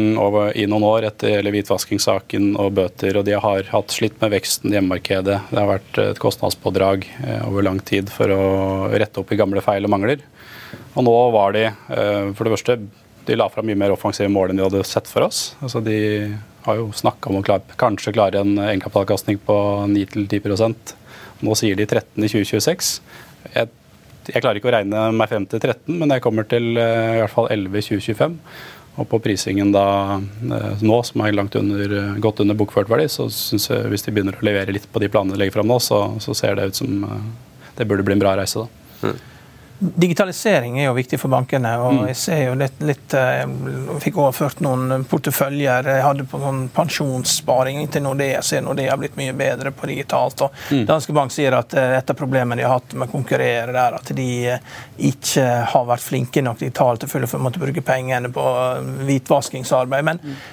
i 0.59 0.65
noen 0.67 0.83
år 0.83 1.05
etter 1.07 1.37
hele 1.37 1.53
hvitvaskingssaken 1.55 2.49
og 2.59 2.73
bøter, 2.75 3.15
og 3.15 3.23
de 3.23 3.37
har 3.39 3.69
hatt 3.71 3.93
slitt 3.95 4.17
med 4.19 4.33
veksten 4.33 4.73
i 4.73 4.75
hjemmemarkedet. 4.75 5.37
Det 5.53 5.61
har 5.61 5.69
vært 5.69 5.99
et 6.03 6.19
kostnadspådrag 6.19 7.07
eh, 7.23 7.45
over 7.47 7.63
lang 7.63 7.79
tid 7.79 8.11
for 8.11 8.33
å 8.35 8.41
rette 8.91 9.23
opp 9.23 9.31
i 9.31 9.39
gamle 9.39 9.63
feil 9.63 9.87
og 9.87 9.93
mangler. 9.93 10.25
Og 10.99 11.07
nå 11.07 11.15
var 11.31 11.55
de, 11.55 11.63
eh, 11.71 12.27
for 12.35 12.43
det 12.43 12.57
første, 12.57 12.77
de 13.27 13.39
la 13.39 13.47
fram 13.51 13.71
mye 13.71 13.79
mer 13.79 13.95
offensive 13.95 14.27
mål 14.35 14.51
enn 14.51 14.59
de 14.59 14.67
hadde 14.67 14.83
sett 14.87 15.07
for 15.07 15.23
oss. 15.23 15.53
Altså 15.63 15.79
de 15.87 15.97
har 16.67 16.81
jo 16.81 16.91
snakka 16.91 17.31
om 17.31 17.39
å 17.39 17.45
klare, 17.47 17.79
kanskje 17.79 18.15
klare 18.19 18.43
en 18.43 18.59
egenkapitalkastning 18.67 19.39
på 19.47 19.57
9-10% 19.95 20.97
Nå 21.45 21.53
sier 21.53 21.77
de 21.77 21.85
13 21.85 22.23
i 22.25 22.29
2026. 22.33 22.87
Jeg 23.53 23.69
jeg 24.33 24.43
klarer 24.43 24.59
ikke 24.59 24.69
å 24.69 24.75
regne 24.75 25.03
meg 25.15 25.29
frem 25.31 25.45
til 25.49 25.61
13, 25.61 25.93
men 25.99 26.11
jeg 26.13 26.23
kommer 26.25 26.47
til 26.49 26.73
eh, 26.79 27.17
i 27.17 27.21
hvert 27.23 27.33
fall 27.33 27.49
11 27.53 27.79
i 27.79 27.85
2025. 27.87 28.35
Og 28.97 29.05
på 29.11 29.19
prisingen 29.21 29.71
da 29.75 29.85
eh, 30.17 30.83
nå, 30.83 30.99
som 31.05 31.23
er 31.23 31.35
langt 31.37 31.55
under, 31.59 31.95
eh, 31.99 32.19
godt 32.23 32.41
under 32.43 32.57
bokført 32.57 32.91
verdi, 32.91 33.07
så 33.13 33.29
syns 33.33 33.69
jeg 33.69 33.91
hvis 33.93 34.07
de 34.07 34.13
begynner 34.15 34.37
å 34.37 34.47
levere 34.47 34.75
litt 34.75 34.89
på 34.91 35.03
de 35.03 35.11
planene 35.13 35.35
de 35.35 35.43
legger 35.43 35.59
fram 35.59 35.69
nå, 35.69 35.79
så, 35.83 36.01
så 36.23 36.35
ser 36.37 36.57
det 36.57 36.69
ut 36.71 36.81
som 36.81 37.07
det 37.77 37.85
burde 37.85 38.05
bli 38.05 38.17
en 38.17 38.23
bra 38.23 38.35
reise. 38.39 38.65
da. 38.65 39.11
Digitalisering 39.79 40.79
er 40.79 40.87
jo 40.87 40.93
viktig 40.97 41.19
for 41.21 41.29
bankene. 41.29 41.75
og 41.77 41.93
Mm. 41.93 42.07
Jeg 42.07 42.15
ser 42.15 42.43
jo 42.47 42.53
litt, 42.55 42.79
litt 42.81 43.13
jeg 43.13 43.47
fikk 44.01 44.17
overført 44.17 44.59
noen 44.65 45.03
porteføljer 45.05 45.85
jeg 45.85 46.03
hadde 46.03 46.25
på 46.25 46.39
sånn 46.41 46.69
pensjonssparing 46.73 47.87
til 47.93 48.01
Nordea. 48.01 48.41
Ser 48.41 48.61
Nordea 48.61 48.91
har 48.91 48.97
blitt 48.97 49.17
mye 49.17 49.33
bedre 49.37 49.71
på 49.71 49.87
digitalt. 49.87 50.41
og 50.41 50.51
Mm. 50.71 50.85
Danske 50.85 51.13
Bank 51.13 51.31
sier 51.31 51.53
at 51.53 51.73
eh, 51.73 51.97
et 51.97 52.09
av 52.09 52.15
problemene 52.15 52.55
de 52.57 52.63
har 52.67 52.79
hatt 52.79 52.93
med 52.93 53.07
å 53.07 53.11
konkurrere, 53.11 53.69
er 53.69 53.93
at 53.93 54.15
de 54.15 54.47
eh, 54.47 54.59
ikke 54.97 55.45
har 55.65 55.85
vært 55.85 56.01
flinke 56.01 56.41
nok 56.41 56.59
digitalt 56.59 57.05
til 57.05 57.23
å 57.23 57.39
måtte 57.39 57.59
bruke 57.59 57.81
pengene 57.81 58.29
på 58.33 58.41
eh, 58.41 59.05
hvitvaskingsarbeid. 59.05 60.03
Men 60.03 60.19
eh, 60.23 60.45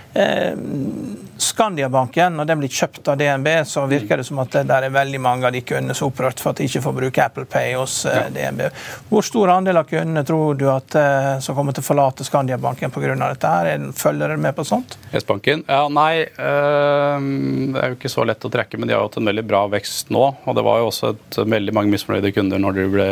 Skandiabanken, 1.36 2.36
når 2.38 2.46
den 2.46 2.60
blir 2.62 2.70
kjøpt 2.70 3.08
av 3.10 3.16
DNB, 3.18 3.48
så 3.66 3.82
virker 3.90 4.20
det 4.20 4.26
som 4.28 4.38
at 4.42 4.52
det 4.54 4.62
der 4.68 4.86
er 4.86 4.92
veldig 4.94 5.18
mange 5.22 5.48
av 5.48 5.54
de 5.54 5.64
kundene 5.66 5.96
som 5.96 6.06
er 6.06 6.12
opprørt 6.12 6.42
for 6.42 6.52
at 6.54 6.60
de 6.60 6.68
ikke 6.68 6.82
får 6.84 6.94
bruke 6.98 7.24
Apple 7.24 7.44
Pay 7.50 7.74
hos 7.74 7.96
ja. 8.06 8.28
DNB. 8.30 8.68
Hvor 9.10 9.26
stor 9.26 9.50
andel 9.56 9.80
av 9.82 9.88
kundene 9.90 10.22
tror 10.26 10.54
du 10.60 10.68
at 10.70 10.94
eh, 11.00 11.30
som 11.44 11.58
kommer 11.58 11.74
til 11.74 11.82
å 11.82 11.88
forlate 11.88 12.26
Skandiabanken 12.26 12.94
pga. 12.94 13.16
dette? 13.18 13.50
her? 13.50 13.72
Er- 13.74 13.90
Følger 14.04 14.28
dere 14.28 14.40
med 14.40 14.54
på 14.54 14.64
sånt? 14.66 14.96
S-banken? 15.12 15.64
Ja, 15.68 15.88
nei. 15.92 16.22
øh, 16.22 17.28
det 17.74 17.82
er 17.82 17.92
jo 17.92 17.98
ikke 17.98 18.14
så 18.14 18.26
lett 18.26 18.46
å 18.46 18.52
trekke, 18.54 18.78
men 18.78 18.88
de 18.88 18.94
har 18.94 19.02
hatt 19.02 19.18
en 19.18 19.30
veldig 19.30 19.46
bra 19.48 19.66
vekst 19.74 20.14
nå. 20.14 20.24
Og 20.44 20.56
det 20.56 20.64
var 20.66 20.82
jo 20.82 20.90
også 20.92 21.14
et, 21.14 21.40
veldig 21.42 21.74
mange 21.74 21.94
misfornøyde 21.94 22.32
kunder 22.36 22.62
når 22.62 22.78
de 22.78 22.90
ble 22.94 23.08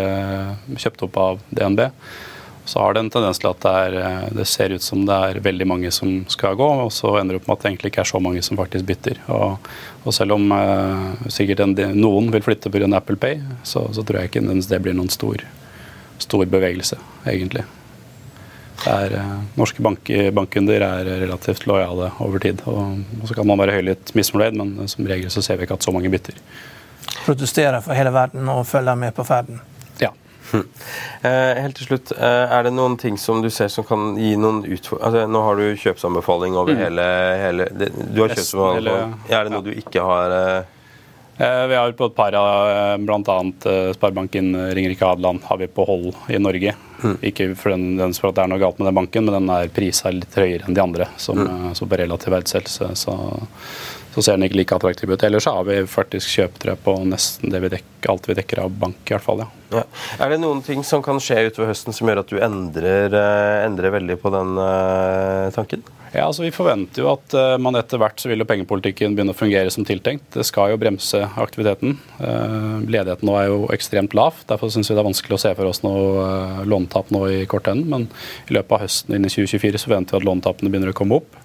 kjøpt 0.78 1.08
opp 1.08 1.18
av 1.18 1.42
DNB. 1.50 1.88
Så 2.64 2.78
har 2.78 2.94
det 2.94 3.00
en 3.02 3.10
tendens 3.10 3.40
til 3.42 3.48
at 3.50 3.64
det, 3.64 3.72
er, 3.86 3.94
øh, 3.98 4.26
det 4.38 4.46
ser 4.46 4.74
ut 4.76 4.84
som 4.84 5.02
det 5.06 5.14
er 5.14 5.40
veldig 5.42 5.66
mange 5.66 5.90
som 5.94 6.22
skal 6.30 6.54
gå, 6.58 6.68
og 6.84 6.92
så 6.94 7.16
ender 7.18 7.34
det 7.34 7.42
opp 7.42 7.48
med 7.48 7.56
at 7.56 7.64
det 7.64 7.70
egentlig 7.72 7.90
ikke 7.90 8.02
er 8.04 8.10
så 8.12 8.20
mange 8.22 8.42
som 8.46 8.58
faktisk 8.60 8.86
bytter. 8.86 9.18
Og, 9.34 9.68
og 10.04 10.14
selv 10.14 10.36
om 10.36 10.52
øh, 10.54 11.26
sikkert 11.26 11.64
en, 11.64 11.74
noen 11.98 12.30
vil 12.34 12.44
flytte 12.44 12.70
pga. 12.70 12.86
Apple 12.96 13.18
Pay, 13.18 13.40
så, 13.66 13.88
så 13.94 14.04
tror 14.06 14.20
jeg 14.20 14.30
ikke 14.30 14.44
det 14.70 14.82
blir 14.82 14.94
noen 14.94 15.10
stor, 15.10 15.42
stor 16.22 16.44
bevegelse, 16.46 16.98
egentlig. 17.26 17.64
Er, 18.86 19.16
eh, 19.18 19.34
norske 19.58 19.82
bank, 19.82 20.10
bankkunder 20.34 20.86
er 20.86 21.10
relativt 21.24 21.66
lojale 21.66 22.12
over 22.22 22.42
tid. 22.42 22.62
Og, 22.70 23.02
og 23.20 23.26
så 23.26 23.38
kan 23.38 23.46
man 23.46 23.58
være 23.58 23.80
høylytt 23.80 24.14
misfornøyd, 24.18 24.58
men 24.58 24.88
som 24.90 25.10
regel 25.10 25.34
så 25.34 25.42
ser 25.42 25.58
vi 25.58 25.66
ikke 25.66 25.80
at 25.80 25.86
så 25.86 25.94
mange 25.94 26.10
bytter. 26.14 26.38
Protesterer 27.26 27.82
for 27.82 27.98
hele 27.98 28.14
verden 28.14 28.48
og 28.50 28.64
følger 28.70 28.98
med 28.98 29.14
på 29.14 29.26
ferden? 29.26 29.60
Ja. 30.52 30.62
Eh, 31.22 31.62
helt 31.62 31.78
til 31.78 31.88
slutt, 31.88 32.12
eh, 32.12 32.52
er 32.56 32.66
det 32.66 32.74
noen 32.74 32.98
ting 33.00 33.16
som 33.20 33.42
du 33.42 33.48
ser 33.50 33.70
som 33.72 33.86
kan 33.88 34.12
gi 34.18 34.34
noen 34.36 34.62
utfordringer 34.66 35.06
altså, 35.08 35.24
Nå 35.30 35.42
har 35.46 35.56
du 35.56 35.80
kjøpsanbefaling 35.80 36.58
over 36.58 36.76
hele, 36.76 37.08
hele 37.40 37.68
det, 37.70 37.90
Du 38.12 38.22
har 38.24 38.34
kjøpsanbefaling. 38.34 39.16
hele- 39.26 39.38
er 39.38 39.44
det 39.44 39.52
noe 39.54 39.66
du 39.66 39.72
ikke 39.72 40.04
har 40.04 40.36
eh, 40.36 41.66
Vi 41.68 41.74
har 41.74 41.92
på 41.98 42.10
et 42.10 42.14
par 42.14 42.34
av 42.38 42.98
bl.a. 43.00 43.38
Sparebanken 43.96 44.52
Ringerike 44.74 45.06
Hadeland 45.08 45.42
har 45.48 45.58
vi 45.58 45.66
på 45.66 45.86
hold 45.88 46.12
i 46.28 46.38
Norge. 46.38 46.74
Ikke 47.24 47.48
for, 47.56 47.72
den, 47.72 47.96
den 47.96 48.12
for 48.14 48.30
at 48.30 48.36
det 48.36 48.44
er 48.44 48.52
noe 48.52 48.60
galt 48.62 48.78
med 48.78 48.86
den 48.86 48.98
banken, 49.00 49.24
men 49.26 49.34
den 49.40 49.50
er 49.50 49.72
prisa 49.74 50.12
litt 50.12 50.36
høyere 50.38 50.68
enn 50.68 50.76
de 50.76 50.82
andre. 50.84 51.08
Som, 51.16 51.40
mm. 51.40 51.72
som 51.74 51.88
på 51.88 51.98
relativ 51.98 52.36
verdsettelse 52.36 52.92
så, 52.94 53.16
så 53.16 53.16
ser 54.20 54.36
den 54.36 54.44
ikke 54.44 54.58
like 54.60 54.76
attraktiv 54.76 55.08
ut. 55.08 55.22
Ellers 55.24 55.48
har 55.48 55.64
vi 55.64 55.78
faktisk 55.88 56.28
kjøptere 56.36 56.76
på 56.84 56.98
nesten 57.08 57.52
det 57.52 57.62
vi 57.64 57.70
dekker, 57.72 58.10
alt 58.12 58.28
vi 58.28 58.36
dekker 58.36 58.60
av 58.66 58.76
bank, 58.82 59.00
i 59.06 59.14
hvert 59.14 59.24
fall. 59.24 59.40
ja. 59.46 59.48
ja. 59.78 59.86
Er 60.20 60.34
det 60.34 60.42
noen 60.42 60.60
ting 60.66 60.84
som 60.84 61.04
kan 61.04 61.20
skje 61.22 61.46
utover 61.48 61.70
høsten 61.70 61.96
som 61.96 62.10
gjør 62.10 62.20
at 62.20 62.32
du 62.32 62.36
endrer, 62.42 63.16
eh, 63.16 63.64
endrer 63.64 63.94
veldig 63.96 64.18
på 64.20 64.32
den 64.34 64.52
eh, 64.60 65.48
tanken? 65.56 65.84
Ja, 66.12 66.26
altså 66.26 66.44
Vi 66.44 66.50
forventer 66.52 67.00
jo 67.00 67.08
at 67.14 67.32
eh, 67.38 67.54
man 67.62 67.78
etter 67.80 67.96
hvert 68.02 68.20
så 68.20 68.28
vil 68.28 68.44
jo 68.44 68.48
pengepolitikken 68.50 69.16
begynne 69.16 69.32
å 69.32 69.38
fungere 69.38 69.72
som 69.72 69.86
tiltenkt. 69.88 70.28
Det 70.36 70.44
skal 70.44 70.74
jo 70.74 70.80
bremse 70.82 71.22
aktiviteten. 71.40 71.96
Ledigheten 72.84 73.24
nå 73.30 73.38
er 73.40 73.48
jo 73.48 73.62
ekstremt 73.72 74.12
lav. 74.18 74.42
Derfor 74.50 74.68
syns 74.74 74.92
vi 74.92 74.98
det 74.98 75.00
er 75.00 75.08
vanskelig 75.08 75.38
å 75.38 75.44
se 75.46 75.54
for 75.56 75.70
oss 75.70 75.80
noe 75.86 76.66
låntap 76.68 77.08
nå 77.14 77.24
i 77.32 77.44
kort 77.48 77.70
enden. 77.72 77.88
Men 77.88 78.50
i 78.50 78.58
løpet 78.58 78.76
av 78.76 78.84
høsten 78.84 79.16
inn 79.16 79.24
i 79.24 79.32
2024 79.32 79.80
så 79.80 79.88
forventer 79.88 80.18
vi 80.18 80.20
at 80.20 80.28
låntapene 80.28 80.68
begynner 80.68 80.92
å 80.92 80.98
komme 81.00 81.22
opp. 81.22 81.40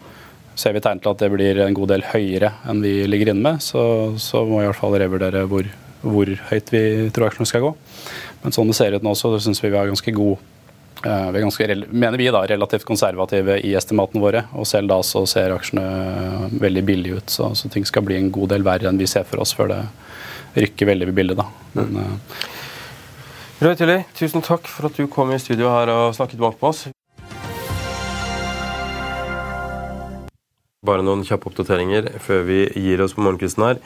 Ser 0.57 0.73
vi 0.73 0.81
tegn 0.81 1.01
til 1.03 1.13
at 1.13 1.21
det 1.21 1.29
blir 1.33 1.59
en 1.61 1.75
god 1.77 1.91
del 1.93 2.05
høyere 2.09 2.55
enn 2.69 2.81
vi 2.81 2.93
ligger 3.09 3.33
inne 3.33 3.45
med, 3.45 3.63
så, 3.63 3.81
så 4.17 4.41
må 4.41 4.59
vi 4.59 4.65
i 4.65 4.69
hvert 4.71 4.79
fall 4.79 4.97
revurdere 4.97 5.45
hvor, 5.49 5.69
hvor 6.01 6.31
høyt 6.49 6.71
vi 6.73 6.83
tror 7.13 7.29
aksjene 7.29 7.49
skal 7.49 7.67
gå. 7.67 7.73
Men 8.41 8.55
sånn 8.55 8.71
det 8.71 8.77
ser 8.79 8.97
ut 8.97 9.05
nå, 9.05 9.13
så 9.17 9.35
syns 9.37 9.61
vi 9.61 9.69
vi 9.69 9.77
har 9.77 9.89
ganske 9.89 10.13
god 10.17 10.37
vi 10.97 11.09
er 11.37 11.43
ganske, 11.43 11.75
mener 11.93 12.17
vi 12.17 12.29
da, 12.33 12.41
relativt 12.49 12.85
konservative 12.87 13.59
i 13.61 13.75
estimatene 13.77 14.21
våre. 14.21 14.43
Og 14.57 14.65
selv 14.67 14.89
da 14.89 14.97
så 15.05 15.23
ser 15.29 15.53
aksjene 15.53 16.49
veldig 16.57 16.83
billige 16.87 17.21
ut, 17.21 17.29
så, 17.29 17.51
så, 17.55 17.69
ting 17.69 17.85
skal 17.85 18.05
bli 18.07 18.17
en 18.17 18.31
god 18.33 18.55
del 18.55 18.65
verre 18.65 18.89
enn 18.89 18.97
vi 18.97 19.09
ser 19.09 19.27
for 19.29 19.43
oss 19.43 19.53
før 19.57 19.75
det 19.75 19.81
rykker 20.57 20.89
veldig 20.89 21.11
ved 21.11 21.19
bildet. 21.21 21.37
da. 21.37 21.47
Men, 21.77 22.01
uh, 22.01 22.53
Roy 23.61 23.77
Tilly, 23.77 24.01
tusen 24.17 24.43
takk 24.45 24.69
for 24.69 24.89
at 24.89 24.97
du 24.97 25.07
kom 25.09 25.33
i 25.33 25.41
studio 25.41 25.69
her 25.73 25.93
og 25.93 26.15
snakket 26.17 26.41
bak 26.41 26.59
på 26.59 26.73
oss. 26.73 26.87
Bare 30.87 31.03
noen 31.03 31.25
kjappe 31.27 31.49
oppdateringer 31.51 32.09
før 32.23 32.45
vi 32.47 32.61
gir 32.79 33.03
oss 33.03 33.15
på 33.17 33.23
morgenkvisten 33.25 33.65
her. 33.65 33.81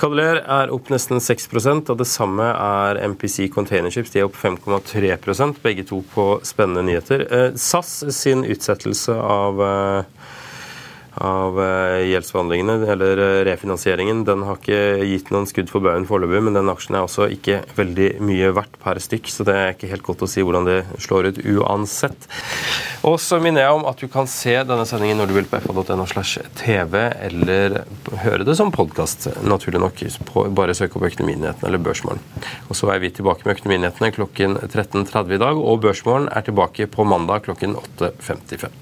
Cadeler 0.00 0.42
er 0.42 0.72
opp 0.74 0.90
nesten 0.92 1.22
6% 1.22 1.92
og 1.92 2.00
det 2.02 2.08
samme 2.10 2.50
er 2.52 3.00
MPC 3.14 3.48
Containerships. 3.54 4.12
De 4.12 4.20
er 4.20 4.28
opp 4.28 4.36
5,3% 4.36 5.62
begge 5.64 5.86
to 5.88 6.02
på 6.12 6.26
spennende 6.46 6.84
nyheter. 6.90 7.26
Eh, 7.32 7.48
SAS 7.56 8.02
sin 8.14 8.44
utsettelse 8.44 9.16
av 9.16 9.64
eh, 9.64 10.30
av 11.20 11.58
eh, 11.60 12.08
gjeldsforhandlingene, 12.08 12.76
eller 12.92 13.20
eh, 13.20 13.40
refinansieringen, 13.44 14.24
den 14.24 14.44
har 14.46 14.56
ikke 14.60 15.04
gitt 15.04 15.32
noen 15.34 15.48
skudd 15.48 15.68
for 15.72 15.84
baugen 15.84 16.06
foreløpig, 16.08 16.40
men 16.46 16.56
den 16.56 16.70
aksjen 16.72 16.96
er 16.96 17.04
også 17.04 17.28
ikke 17.34 17.60
veldig 17.76 18.08
mye 18.24 18.52
verdt 18.56 18.78
per 18.82 19.00
stykk, 19.02 19.28
så 19.28 19.46
det 19.48 19.56
er 19.58 19.74
ikke 19.74 19.90
helt 19.92 20.06
godt 20.06 20.24
å 20.24 20.30
si 20.30 20.44
hvordan 20.44 20.68
det 20.68 20.78
slår 21.02 21.30
ut 21.30 21.42
uansett. 21.58 22.28
Og 23.08 23.18
så 23.20 23.40
minner 23.42 23.66
jeg 23.66 23.76
om 23.76 23.84
at 23.90 24.00
du 24.00 24.08
kan 24.12 24.28
se 24.30 24.54
denne 24.64 24.86
sendingen 24.88 25.20
når 25.20 25.30
du 25.30 25.36
vil 25.36 25.50
på 25.50 25.60
fa.no 25.60 26.06
slash 26.08 26.38
tv, 26.58 26.98
eller 27.28 27.82
høre 28.22 28.46
det 28.48 28.56
som 28.58 28.72
podkast, 28.72 29.28
naturlig 29.44 29.82
nok. 29.82 30.04
bare 30.56 30.76
søk 30.78 30.96
opp 30.96 31.08
Økonominyhetene 31.10 31.68
eller 31.68 31.82
Børsmorgen. 31.82 32.22
Og 32.70 32.78
så 32.78 32.88
er 32.94 33.02
vi 33.02 33.10
tilbake 33.10 33.44
med 33.44 33.58
Økonominyhetene 33.58 34.14
klokken 34.16 34.56
13.30 34.64 35.36
i 35.36 35.42
dag, 35.42 35.58
og 35.58 35.82
Børsmorgen 35.84 36.30
er 36.32 36.46
tilbake 36.46 36.88
på 36.88 37.04
mandag 37.04 37.44
klokken 37.48 37.76
8.55. 37.98 38.81